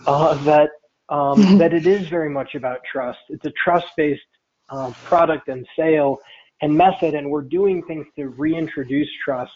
uh, 0.05 0.33
that 0.43 0.69
um, 1.09 1.41
mm-hmm. 1.41 1.57
that 1.59 1.73
it 1.73 1.87
is 1.87 2.07
very 2.07 2.29
much 2.29 2.55
about 2.55 2.79
trust. 2.91 3.19
It's 3.29 3.45
a 3.45 3.53
trust-based 3.63 4.21
uh, 4.69 4.91
product 5.05 5.47
and 5.47 5.65
sale 5.77 6.17
and 6.61 6.75
method, 6.75 7.13
and 7.13 7.29
we're 7.29 7.43
doing 7.43 7.83
things 7.83 8.05
to 8.17 8.27
reintroduce 8.29 9.09
trust. 9.23 9.53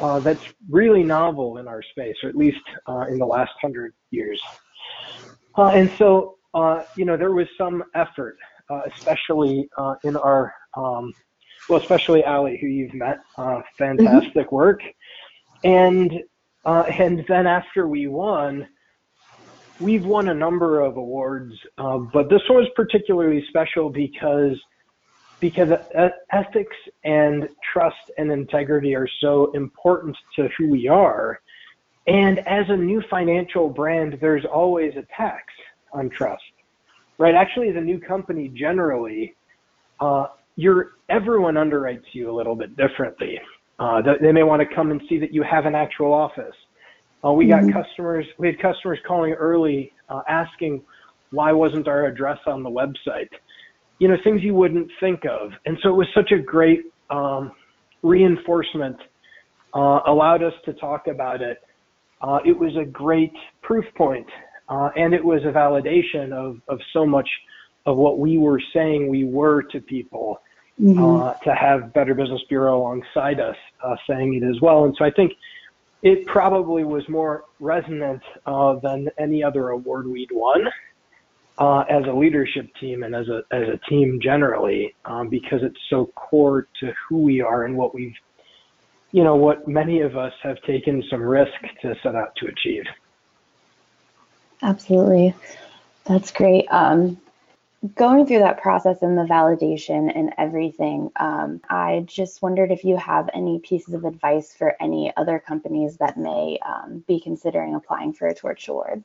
Uh, 0.00 0.18
that's 0.18 0.42
really 0.70 1.04
novel 1.04 1.58
in 1.58 1.68
our 1.68 1.82
space, 1.82 2.16
or 2.22 2.28
at 2.28 2.34
least 2.34 2.58
uh, 2.88 3.04
in 3.08 3.18
the 3.18 3.26
last 3.26 3.52
hundred 3.60 3.92
years. 4.10 4.40
and 5.56 5.90
so 5.98 6.34
uh, 6.54 6.84
you 6.96 7.04
know, 7.04 7.16
there 7.16 7.32
was 7.32 7.48
some 7.58 7.82
effort, 7.94 8.38
uh, 8.70 8.82
especially 8.94 9.68
uh, 9.76 9.94
in 10.04 10.16
our, 10.16 10.54
um, 10.76 11.12
well, 11.68 11.80
especially 11.80 12.24
Ali, 12.24 12.58
who 12.60 12.68
you've 12.68 12.94
met, 12.94 13.18
uh, 13.36 13.60
fantastic 13.76 14.46
mm-hmm. 14.46 14.54
work, 14.54 14.80
and 15.64 16.12
uh, 16.64 16.84
and 16.98 17.24
then 17.28 17.46
after 17.46 17.88
we 17.88 18.06
won, 18.06 18.66
we've 19.80 20.04
won 20.04 20.28
a 20.28 20.34
number 20.34 20.80
of 20.80 20.96
awards, 20.96 21.54
uh, 21.78 21.98
but 21.98 22.30
this 22.30 22.40
one 22.48 22.58
was 22.58 22.68
particularly 22.74 23.44
special 23.48 23.90
because 23.90 24.56
because 25.40 25.68
ethics 26.30 26.76
and 27.04 27.48
trust 27.72 28.10
and 28.16 28.30
integrity 28.32 28.94
are 28.94 29.08
so 29.20 29.50
important 29.52 30.16
to 30.34 30.48
who 30.56 30.68
we 30.68 30.88
are. 30.88 31.40
And 32.06 32.38
as 32.46 32.64
a 32.68 32.76
new 32.76 33.02
financial 33.10 33.68
brand, 33.68 34.18
there's 34.20 34.44
always 34.44 34.94
a 34.96 35.04
tax 35.14 35.52
on 35.92 36.08
trust, 36.10 36.42
right? 37.18 37.34
Actually, 37.34 37.68
as 37.70 37.76
a 37.76 37.80
new 37.80 37.98
company, 37.98 38.48
generally, 38.48 39.34
uh, 40.00 40.26
you're 40.56 40.92
everyone 41.08 41.54
underwrites 41.54 42.06
you 42.12 42.30
a 42.30 42.34
little 42.34 42.54
bit 42.54 42.76
differently. 42.76 43.38
Uh, 43.78 44.00
they 44.20 44.32
may 44.32 44.42
want 44.42 44.66
to 44.66 44.74
come 44.74 44.90
and 44.90 45.00
see 45.08 45.18
that 45.18 45.32
you 45.32 45.42
have 45.42 45.66
an 45.66 45.74
actual 45.74 46.12
office. 46.12 46.54
Uh, 47.24 47.32
we 47.32 47.46
got 47.46 47.62
mm-hmm. 47.62 47.78
customers. 47.78 48.26
We 48.38 48.46
had 48.46 48.60
customers 48.60 48.98
calling 49.06 49.32
early, 49.32 49.92
uh, 50.08 50.20
asking 50.28 50.82
why 51.30 51.52
wasn't 51.52 51.88
our 51.88 52.06
address 52.06 52.38
on 52.46 52.62
the 52.62 52.70
website. 52.70 53.28
You 53.98 54.08
know, 54.08 54.16
things 54.22 54.42
you 54.42 54.54
wouldn't 54.54 54.90
think 55.00 55.24
of. 55.24 55.50
And 55.66 55.78
so 55.82 55.88
it 55.88 55.96
was 55.96 56.06
such 56.14 56.32
a 56.32 56.38
great 56.38 56.80
um, 57.10 57.52
reinforcement. 58.02 58.96
Uh, 59.72 60.00
allowed 60.06 60.42
us 60.42 60.52
to 60.64 60.72
talk 60.74 61.08
about 61.08 61.42
it. 61.42 61.58
Uh, 62.22 62.38
it 62.44 62.56
was 62.56 62.70
a 62.80 62.84
great 62.84 63.32
proof 63.62 63.84
point 63.96 64.26
uh, 64.68 64.90
and 64.96 65.12
it 65.12 65.24
was 65.24 65.42
a 65.44 65.52
validation 65.52 66.32
of, 66.32 66.60
of 66.68 66.78
so 66.92 67.04
much 67.06 67.28
of 67.86 67.96
what 67.96 68.18
we 68.18 68.38
were 68.38 68.60
saying 68.72 69.08
we 69.08 69.24
were 69.24 69.62
to 69.62 69.80
people 69.80 70.40
mm-hmm. 70.80 71.02
uh, 71.02 71.34
to 71.44 71.54
have 71.54 71.92
Better 71.92 72.14
Business 72.14 72.42
Bureau 72.48 72.78
alongside 72.78 73.40
us 73.40 73.56
uh, 73.82 73.96
saying 74.08 74.34
it 74.34 74.42
as 74.42 74.60
well. 74.60 74.84
And 74.84 74.94
so 74.98 75.04
I 75.04 75.10
think 75.10 75.32
it 76.02 76.26
probably 76.26 76.84
was 76.84 77.08
more 77.08 77.44
resonant 77.60 78.22
uh, 78.46 78.74
than 78.76 79.08
any 79.18 79.42
other 79.42 79.70
award 79.70 80.06
we'd 80.06 80.30
won. 80.32 80.68
uh, 81.58 81.80
as 81.88 82.04
a 82.06 82.12
leadership 82.12 82.68
team 82.80 83.02
and 83.02 83.14
as 83.14 83.28
a 83.28 83.42
as 83.52 83.68
a 83.68 83.78
team 83.88 84.18
generally, 84.20 84.94
um, 85.04 85.28
because 85.28 85.62
it's 85.62 85.78
so 85.88 86.06
core 86.16 86.66
to 86.80 86.92
who 87.08 87.18
we 87.18 87.40
are 87.40 87.64
and 87.64 87.76
what 87.76 87.94
we've, 87.94 88.14
you 89.12 89.22
know, 89.22 89.36
what 89.36 89.68
many 89.68 90.00
of 90.00 90.16
us 90.16 90.32
have 90.42 90.60
taken 90.62 91.02
some 91.08 91.22
risk 91.22 91.52
to 91.82 91.94
set 92.02 92.14
out 92.16 92.34
to 92.36 92.46
achieve. 92.46 92.84
Absolutely, 94.62 95.34
that's 96.04 96.32
great. 96.32 96.66
Um, 96.70 97.18
going 97.94 98.26
through 98.26 98.38
that 98.38 98.60
process 98.60 99.02
and 99.02 99.16
the 99.16 99.24
validation 99.24 100.10
and 100.14 100.32
everything, 100.38 101.10
um, 101.16 101.60
I 101.68 102.04
just 102.06 102.40
wondered 102.40 102.70
if 102.70 102.84
you 102.84 102.96
have 102.96 103.28
any 103.34 103.58
pieces 103.58 103.94
of 103.94 104.04
advice 104.04 104.54
for 104.54 104.74
any 104.80 105.12
other 105.16 105.38
companies 105.38 105.96
that 105.98 106.16
may 106.16 106.58
um, 106.66 107.04
be 107.06 107.20
considering 107.20 107.74
applying 107.74 108.12
for 108.12 108.28
a 108.28 108.34
Torch 108.34 108.68
Award. 108.68 109.04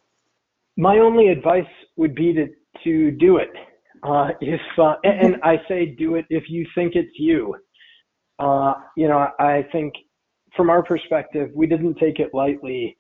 My 0.77 0.99
only 0.99 1.27
advice 1.27 1.67
would 1.97 2.15
be 2.15 2.33
to 2.33 2.47
to 2.83 3.11
do 3.11 3.37
it. 3.37 3.51
Uh, 4.03 4.29
if 4.39 4.61
uh, 4.77 4.95
and 5.03 5.35
I 5.43 5.57
say 5.67 5.87
do 5.87 6.15
it 6.15 6.25
if 6.29 6.43
you 6.49 6.65
think 6.73 6.95
it's 6.95 7.11
you. 7.17 7.55
Uh, 8.37 8.75
you 8.95 9.09
know, 9.09 9.27
I 9.39 9.67
think 9.73 9.93
from 10.55 10.69
our 10.69 10.81
perspective, 10.81 11.49
we 11.53 11.67
didn't 11.67 11.95
take 11.95 12.19
it 12.19 12.29
lightly 12.33 12.95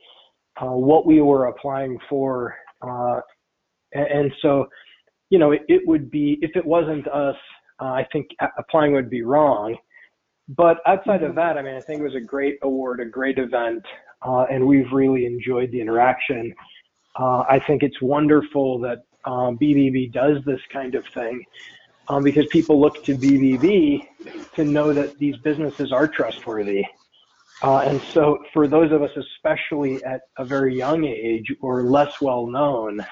uh, 0.61 0.65
what 0.71 1.05
we 1.05 1.21
were 1.21 1.45
applying 1.45 1.97
for, 2.09 2.53
uh, 2.81 3.21
and 3.93 4.29
so 4.41 4.67
you 5.29 5.39
know, 5.39 5.51
it, 5.51 5.61
it 5.67 5.87
would 5.87 6.09
be, 6.09 6.37
if 6.41 6.55
it 6.55 6.65
wasn't 6.65 7.07
us, 7.07 7.35
uh, 7.81 7.85
I 7.85 8.07
think 8.11 8.27
applying 8.57 8.93
would 8.93 9.09
be 9.09 9.21
wrong. 9.21 9.77
But 10.49 10.77
outside 10.87 11.23
of 11.23 11.35
that, 11.35 11.57
I 11.57 11.61
mean, 11.61 11.75
I 11.75 11.81
think 11.81 12.01
it 12.01 12.03
was 12.03 12.15
a 12.15 12.21
great 12.21 12.57
award, 12.63 12.99
a 12.99 13.05
great 13.05 13.37
event, 13.37 13.85
uh, 14.23 14.45
and 14.51 14.65
we've 14.65 14.91
really 14.91 15.25
enjoyed 15.25 15.71
the 15.71 15.79
interaction. 15.79 16.53
Uh, 17.19 17.43
I 17.49 17.61
think 17.65 17.83
it's 17.83 18.01
wonderful 18.01 18.79
that 18.79 19.03
um, 19.25 19.57
BBB 19.59 20.11
does 20.11 20.43
this 20.45 20.59
kind 20.73 20.95
of 20.95 21.05
thing 21.07 21.43
um, 22.07 22.23
because 22.23 22.47
people 22.47 22.81
look 22.81 23.03
to 23.05 23.15
BBB 23.15 24.07
to 24.55 24.65
know 24.65 24.91
that 24.91 25.19
these 25.19 25.37
businesses 25.37 25.91
are 25.91 26.07
trustworthy. 26.07 26.83
Uh, 27.61 27.79
and 27.79 28.01
so, 28.13 28.39
for 28.53 28.67
those 28.67 28.91
of 28.91 29.03
us, 29.03 29.11
especially 29.17 30.03
at 30.05 30.21
a 30.37 30.45
very 30.45 30.75
young 30.75 31.03
age 31.03 31.53
or 31.61 31.83
less 31.83 32.21
well 32.21 32.47
known, 32.47 33.05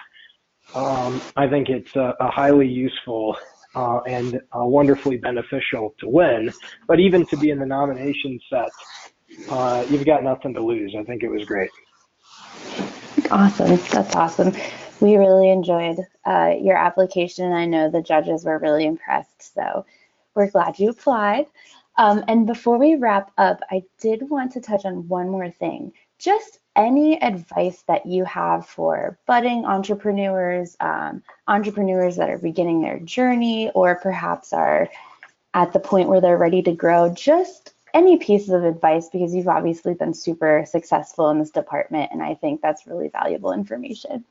um, 0.75 1.21
I 1.35 1.47
think 1.47 1.69
it's 1.69 1.95
a, 1.95 2.15
a 2.19 2.29
highly 2.29 2.67
useful 2.67 3.37
uh, 3.75 3.99
and 4.01 4.35
uh, 4.57 4.65
wonderfully 4.65 5.17
beneficial 5.17 5.95
to 5.99 6.07
win. 6.07 6.53
But 6.87 6.99
even 6.99 7.25
to 7.27 7.37
be 7.37 7.51
in 7.51 7.59
the 7.59 7.65
nomination 7.65 8.39
set, 8.49 8.69
uh, 9.49 9.85
you've 9.89 10.05
got 10.05 10.23
nothing 10.23 10.53
to 10.53 10.61
lose. 10.61 10.95
I 10.97 11.03
think 11.03 11.23
it 11.23 11.29
was 11.29 11.45
great. 11.45 11.69
Awesome. 13.29 13.77
That's 13.91 14.15
awesome. 14.15 14.53
We 14.99 15.15
really 15.17 15.49
enjoyed 15.51 15.99
uh, 16.25 16.53
your 16.59 16.77
application. 16.77 17.51
I 17.51 17.65
know 17.65 17.89
the 17.89 18.01
judges 18.01 18.45
were 18.45 18.57
really 18.57 18.85
impressed. 18.85 19.53
So 19.53 19.85
we're 20.33 20.49
glad 20.49 20.79
you 20.79 20.89
applied. 20.89 21.45
Um, 21.97 22.23
and 22.27 22.45
before 22.45 22.77
we 22.77 22.95
wrap 22.95 23.31
up, 23.37 23.61
I 23.71 23.83
did 23.99 24.29
want 24.29 24.53
to 24.53 24.61
touch 24.61 24.85
on 24.85 25.07
one 25.07 25.29
more 25.29 25.49
thing. 25.49 25.93
Just 26.19 26.59
any 26.77 27.21
advice 27.21 27.83
that 27.87 28.05
you 28.05 28.23
have 28.25 28.65
for 28.65 29.17
budding 29.25 29.65
entrepreneurs, 29.65 30.77
um, 30.79 31.23
entrepreneurs 31.47 32.15
that 32.17 32.29
are 32.29 32.37
beginning 32.37 32.81
their 32.81 32.99
journey, 32.99 33.71
or 33.71 33.95
perhaps 33.95 34.53
are 34.53 34.89
at 35.53 35.73
the 35.73 35.79
point 35.79 36.07
where 36.07 36.21
they're 36.21 36.37
ready 36.37 36.61
to 36.61 36.71
grow, 36.71 37.11
just 37.13 37.73
any 37.93 38.17
pieces 38.17 38.49
of 38.49 38.63
advice 38.63 39.09
because 39.09 39.33
you've 39.33 39.47
obviously 39.47 39.95
been 39.95 40.13
super 40.13 40.63
successful 40.67 41.29
in 41.31 41.39
this 41.39 41.49
department, 41.49 42.11
and 42.11 42.21
I 42.21 42.35
think 42.35 42.61
that's 42.61 42.85
really 42.85 43.09
valuable 43.09 43.51
information. 43.51 44.23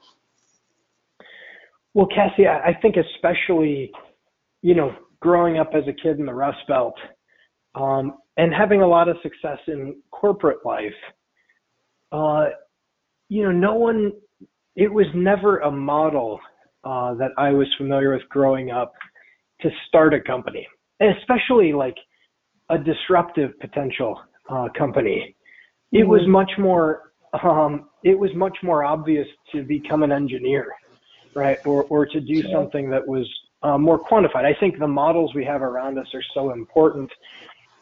Well, 1.95 2.07
Cassie, 2.07 2.47
I 2.47 2.79
think 2.81 2.97
especially, 2.97 3.91
you 4.63 4.75
know, 4.75 4.95
growing 5.21 5.59
up 5.59 5.71
as 5.75 5.85
a 5.89 5.93
kid 5.93 6.19
in 6.19 6.27
the 6.27 6.35
Rust 6.35 6.59
Belt 6.69 6.95
um, 7.75 8.19
and 8.37 8.53
having 8.55 8.83
a 8.83 8.87
lot 8.87 9.09
of 9.09 9.17
success 9.23 9.59
in 9.67 9.97
corporate 10.11 10.65
life 10.65 10.93
uh, 12.13 12.47
you 13.29 13.43
know, 13.43 13.53
no 13.53 13.75
one, 13.75 14.13
it 14.77 14.93
was 14.93 15.07
never 15.15 15.59
a 15.59 15.71
model 15.71 16.41
uh, 16.85 17.15
that 17.15 17.33
I 17.37 17.51
was 17.51 17.67
familiar 17.77 18.13
with 18.13 18.29
growing 18.29 18.71
up 18.71 18.93
to 19.61 19.71
start 19.89 20.15
a 20.15 20.21
company, 20.21 20.67
especially 21.01 21.73
like 21.73 21.97
a 22.69 22.79
disruptive 22.79 23.59
potential 23.61 24.21
uh, 24.49 24.69
company. 24.77 25.35
It 25.93 25.99
mm-hmm. 25.99 26.11
was 26.11 26.27
much 26.27 26.51
more, 26.59 27.13
um, 27.43 27.89
it 28.05 28.19
was 28.19 28.33
much 28.35 28.57
more 28.63 28.85
obvious 28.85 29.27
to 29.53 29.63
become 29.63 30.03
an 30.03 30.13
engineer, 30.13 30.73
right? 31.35 31.59
Or, 31.67 31.85
or 31.85 32.07
to 32.07 32.21
do 32.21 32.43
something 32.53 32.91
that 32.91 33.07
was 33.07 33.27
uh, 33.63 33.79
more 33.79 33.99
quantified. 33.99 34.45
I 34.45 34.55
think 34.59 34.79
the 34.79 34.87
models 34.87 35.35
we 35.35 35.45
have 35.45 35.63
around 35.63 35.99
us 35.99 36.07
are 36.15 36.23
so 36.35 36.53
important. 36.53 37.11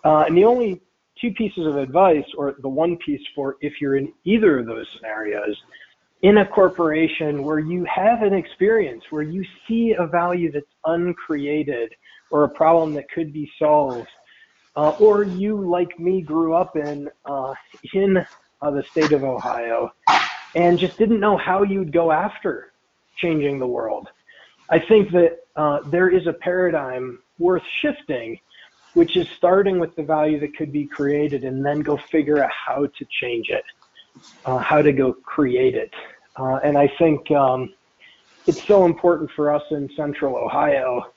Uh, 0.04 0.24
and 0.26 0.36
the 0.36 0.44
only 0.44 0.80
two 1.24 1.32
pieces 1.32 1.66
of 1.66 1.76
advice, 1.76 2.24
or 2.36 2.54
the 2.60 2.68
one 2.68 2.96
piece 2.98 3.20
for 3.34 3.56
if 3.60 3.80
you're 3.80 3.96
in 3.96 4.12
either 4.24 4.58
of 4.58 4.66
those 4.66 4.86
scenarios, 4.94 5.56
in 6.22 6.38
a 6.38 6.46
corporation 6.46 7.42
where 7.42 7.58
you 7.58 7.84
have 7.84 8.22
an 8.22 8.34
experience, 8.34 9.02
where 9.10 9.22
you 9.22 9.44
see 9.66 9.94
a 9.98 10.06
value 10.06 10.52
that's 10.52 10.66
uncreated 10.84 11.94
or 12.30 12.44
a 12.44 12.48
problem 12.48 12.94
that 12.94 13.10
could 13.10 13.32
be 13.32 13.50
solved, 13.58 14.08
uh, 14.76 14.90
or 15.00 15.24
you, 15.24 15.56
like 15.68 15.98
me, 15.98 16.20
grew 16.20 16.54
up 16.54 16.76
in 16.76 17.08
uh, 17.24 17.54
in 17.94 18.18
uh, 18.62 18.70
the 18.70 18.82
state 18.82 19.12
of 19.12 19.24
Ohio 19.24 19.92
and 20.54 20.78
just 20.78 20.96
didn't 20.98 21.20
know 21.20 21.36
how 21.36 21.62
you'd 21.62 21.92
go 21.92 22.12
after 22.12 22.72
changing 23.16 23.58
the 23.58 23.66
world. 23.66 24.08
I 24.70 24.78
think 24.78 25.10
that 25.12 25.38
uh, 25.56 25.80
there 25.86 26.08
is 26.08 26.26
a 26.26 26.32
paradigm 26.32 27.18
worth 27.38 27.62
shifting 27.80 28.38
which 28.94 29.16
is 29.16 29.28
starting 29.36 29.78
with 29.78 29.94
the 29.96 30.02
value 30.02 30.40
that 30.40 30.56
could 30.56 30.72
be 30.72 30.86
created 30.86 31.44
and 31.44 31.64
then 31.64 31.80
go 31.80 31.96
figure 31.96 32.42
out 32.42 32.50
how 32.50 32.86
to 32.86 33.04
change 33.20 33.50
it, 33.50 33.64
uh, 34.44 34.58
how 34.58 34.80
to 34.80 34.92
go 34.92 35.12
create 35.12 35.74
it. 35.74 35.92
Uh, 36.36 36.58
and 36.64 36.78
I 36.78 36.88
think 36.98 37.30
um, 37.30 37.72
it's 38.46 38.62
so 38.64 38.84
important 38.84 39.30
for 39.32 39.52
us 39.52 39.62
in 39.70 39.90
central 39.96 40.36
Ohio 40.36 41.12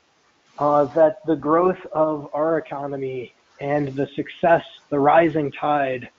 uh, 0.59 0.85
that 0.85 1.25
the 1.25 1.35
growth 1.35 1.83
of 1.91 2.29
our 2.33 2.57
economy 2.57 3.33
and 3.59 3.89
the 3.89 4.07
success, 4.15 4.63
the 4.89 4.99
rising 4.99 5.51
tide 5.51 6.09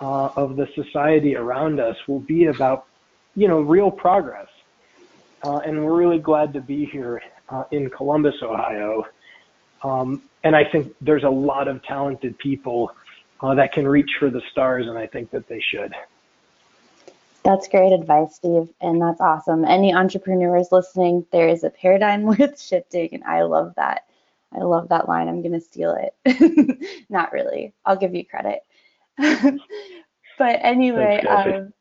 uh, 0.00 0.30
of 0.36 0.56
the 0.56 0.68
society 0.74 1.36
around 1.36 1.78
us 1.78 1.96
will 2.08 2.20
be 2.20 2.46
about, 2.46 2.86
you 3.34 3.48
know, 3.48 3.60
real 3.60 3.90
progress. 3.90 4.48
Uh, 5.44 5.58
and 5.58 5.84
we're 5.84 5.96
really 5.96 6.18
glad 6.18 6.52
to 6.52 6.60
be 6.60 6.84
here 6.86 7.22
uh, 7.48 7.64
in 7.70 7.90
Columbus, 7.90 8.36
Ohio. 8.42 9.04
Um, 9.82 10.22
and 10.44 10.56
I 10.56 10.64
think 10.64 10.94
there's 11.00 11.24
a 11.24 11.30
lot 11.30 11.68
of 11.68 11.82
talented 11.84 12.38
people 12.38 12.92
uh, 13.40 13.54
that 13.54 13.72
can 13.72 13.86
reach 13.86 14.10
for 14.18 14.30
the 14.30 14.42
stars, 14.50 14.86
and 14.86 14.96
I 14.96 15.06
think 15.06 15.30
that 15.30 15.48
they 15.48 15.60
should. 15.60 15.94
That's 17.44 17.66
great 17.66 17.92
advice, 17.92 18.36
Steve, 18.36 18.68
and 18.80 19.02
that's 19.02 19.20
awesome. 19.20 19.64
Any 19.64 19.92
entrepreneurs 19.92 20.70
listening, 20.70 21.26
there 21.32 21.48
is 21.48 21.64
a 21.64 21.70
paradigm 21.70 22.22
worth 22.38 22.60
shifting, 22.60 23.08
and 23.12 23.24
I 23.24 23.42
love 23.42 23.74
that. 23.76 24.04
I 24.54 24.58
love 24.58 24.88
that 24.90 25.08
line. 25.08 25.28
I'm 25.28 25.42
going 25.42 25.54
to 25.54 25.60
steal 25.60 25.96
it. 26.24 27.04
Not 27.08 27.32
really. 27.32 27.72
I'll 27.84 27.96
give 27.96 28.14
you 28.14 28.24
credit. 28.24 28.60
but 30.38 30.60
anyway, 30.62 31.22
um, 31.28 31.72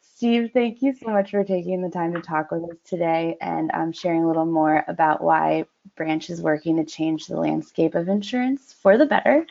Steve, 0.00 0.50
thank 0.54 0.80
you 0.80 0.94
so 0.94 1.10
much 1.10 1.30
for 1.30 1.44
taking 1.44 1.82
the 1.82 1.90
time 1.90 2.14
to 2.14 2.22
talk 2.22 2.50
with 2.50 2.64
us 2.64 2.76
today 2.84 3.36
and 3.40 3.70
um, 3.74 3.92
sharing 3.92 4.24
a 4.24 4.26
little 4.26 4.46
more 4.46 4.82
about 4.88 5.22
why 5.22 5.66
Branch 5.96 6.30
is 6.30 6.40
working 6.40 6.76
to 6.76 6.84
change 6.84 7.26
the 7.26 7.36
landscape 7.36 7.94
of 7.94 8.08
insurance 8.08 8.72
for 8.72 8.96
the 8.96 9.06
better. 9.06 9.46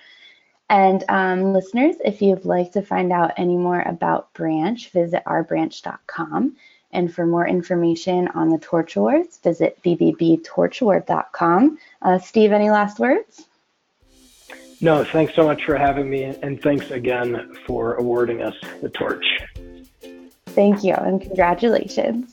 And 0.69 1.03
um, 1.10 1.53
listeners, 1.53 1.95
if 2.03 2.21
you'd 2.21 2.45
like 2.45 2.71
to 2.71 2.81
find 2.81 3.12
out 3.12 3.34
any 3.38 3.58
more 3.58 3.81
about 3.81 4.34
Branch, 4.34 4.89
visit 4.89 5.23
ourbranch.com. 5.25 6.55
And 6.91 7.13
for 7.13 7.25
more 7.25 7.47
information 7.47 8.29
on 8.29 8.49
the 8.49 8.58
Torch 8.58 8.95
Awards, 8.95 9.38
visit 9.39 9.77
bbbtorchaward.com. 9.84 11.77
Uh, 12.01 12.19
Steve, 12.19 12.51
any 12.51 12.69
last 12.69 12.99
words? 12.99 13.45
No, 14.81 15.03
thanks 15.03 15.36
so 15.36 15.45
much 15.45 15.63
for 15.65 15.77
having 15.77 16.10
me, 16.10 16.23
and 16.23 16.62
thanks 16.62 16.91
again 16.91 17.55
for 17.65 17.95
awarding 17.95 18.41
us 18.41 18.55
the 18.81 18.89
torch. 18.89 19.25
Thank 20.47 20.84
you 20.84 20.93
and 20.93 21.21
congratulations. 21.21 22.31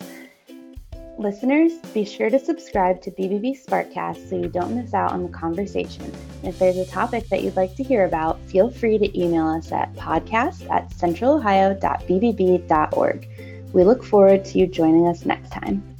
Listeners, 1.18 1.72
be 1.92 2.04
sure 2.04 2.30
to 2.30 2.38
subscribe 2.38 3.02
to 3.02 3.10
BBB 3.10 3.62
Sparkcast 3.62 4.26
so 4.28 4.36
you 4.36 4.48
don't 4.48 4.74
miss 4.74 4.94
out 4.94 5.12
on 5.12 5.22
the 5.22 5.28
conversation. 5.28 6.10
If 6.42 6.58
there's 6.58 6.78
a 6.78 6.86
topic 6.86 7.28
that 7.28 7.42
you'd 7.42 7.54
like 7.54 7.76
to 7.76 7.82
hear 7.82 8.06
about, 8.06 8.40
feel 8.46 8.70
free 8.70 8.96
to 8.98 9.20
email 9.20 9.46
us 9.46 9.70
at 9.72 9.92
podcast 9.94 10.70
at 10.70 10.88
centralohio.bbb.org. 10.90 13.28
We 13.72 13.84
look 13.84 14.02
forward 14.02 14.46
to 14.46 14.58
you 14.58 14.66
joining 14.66 15.06
us 15.06 15.26
next 15.26 15.50
time. 15.50 15.91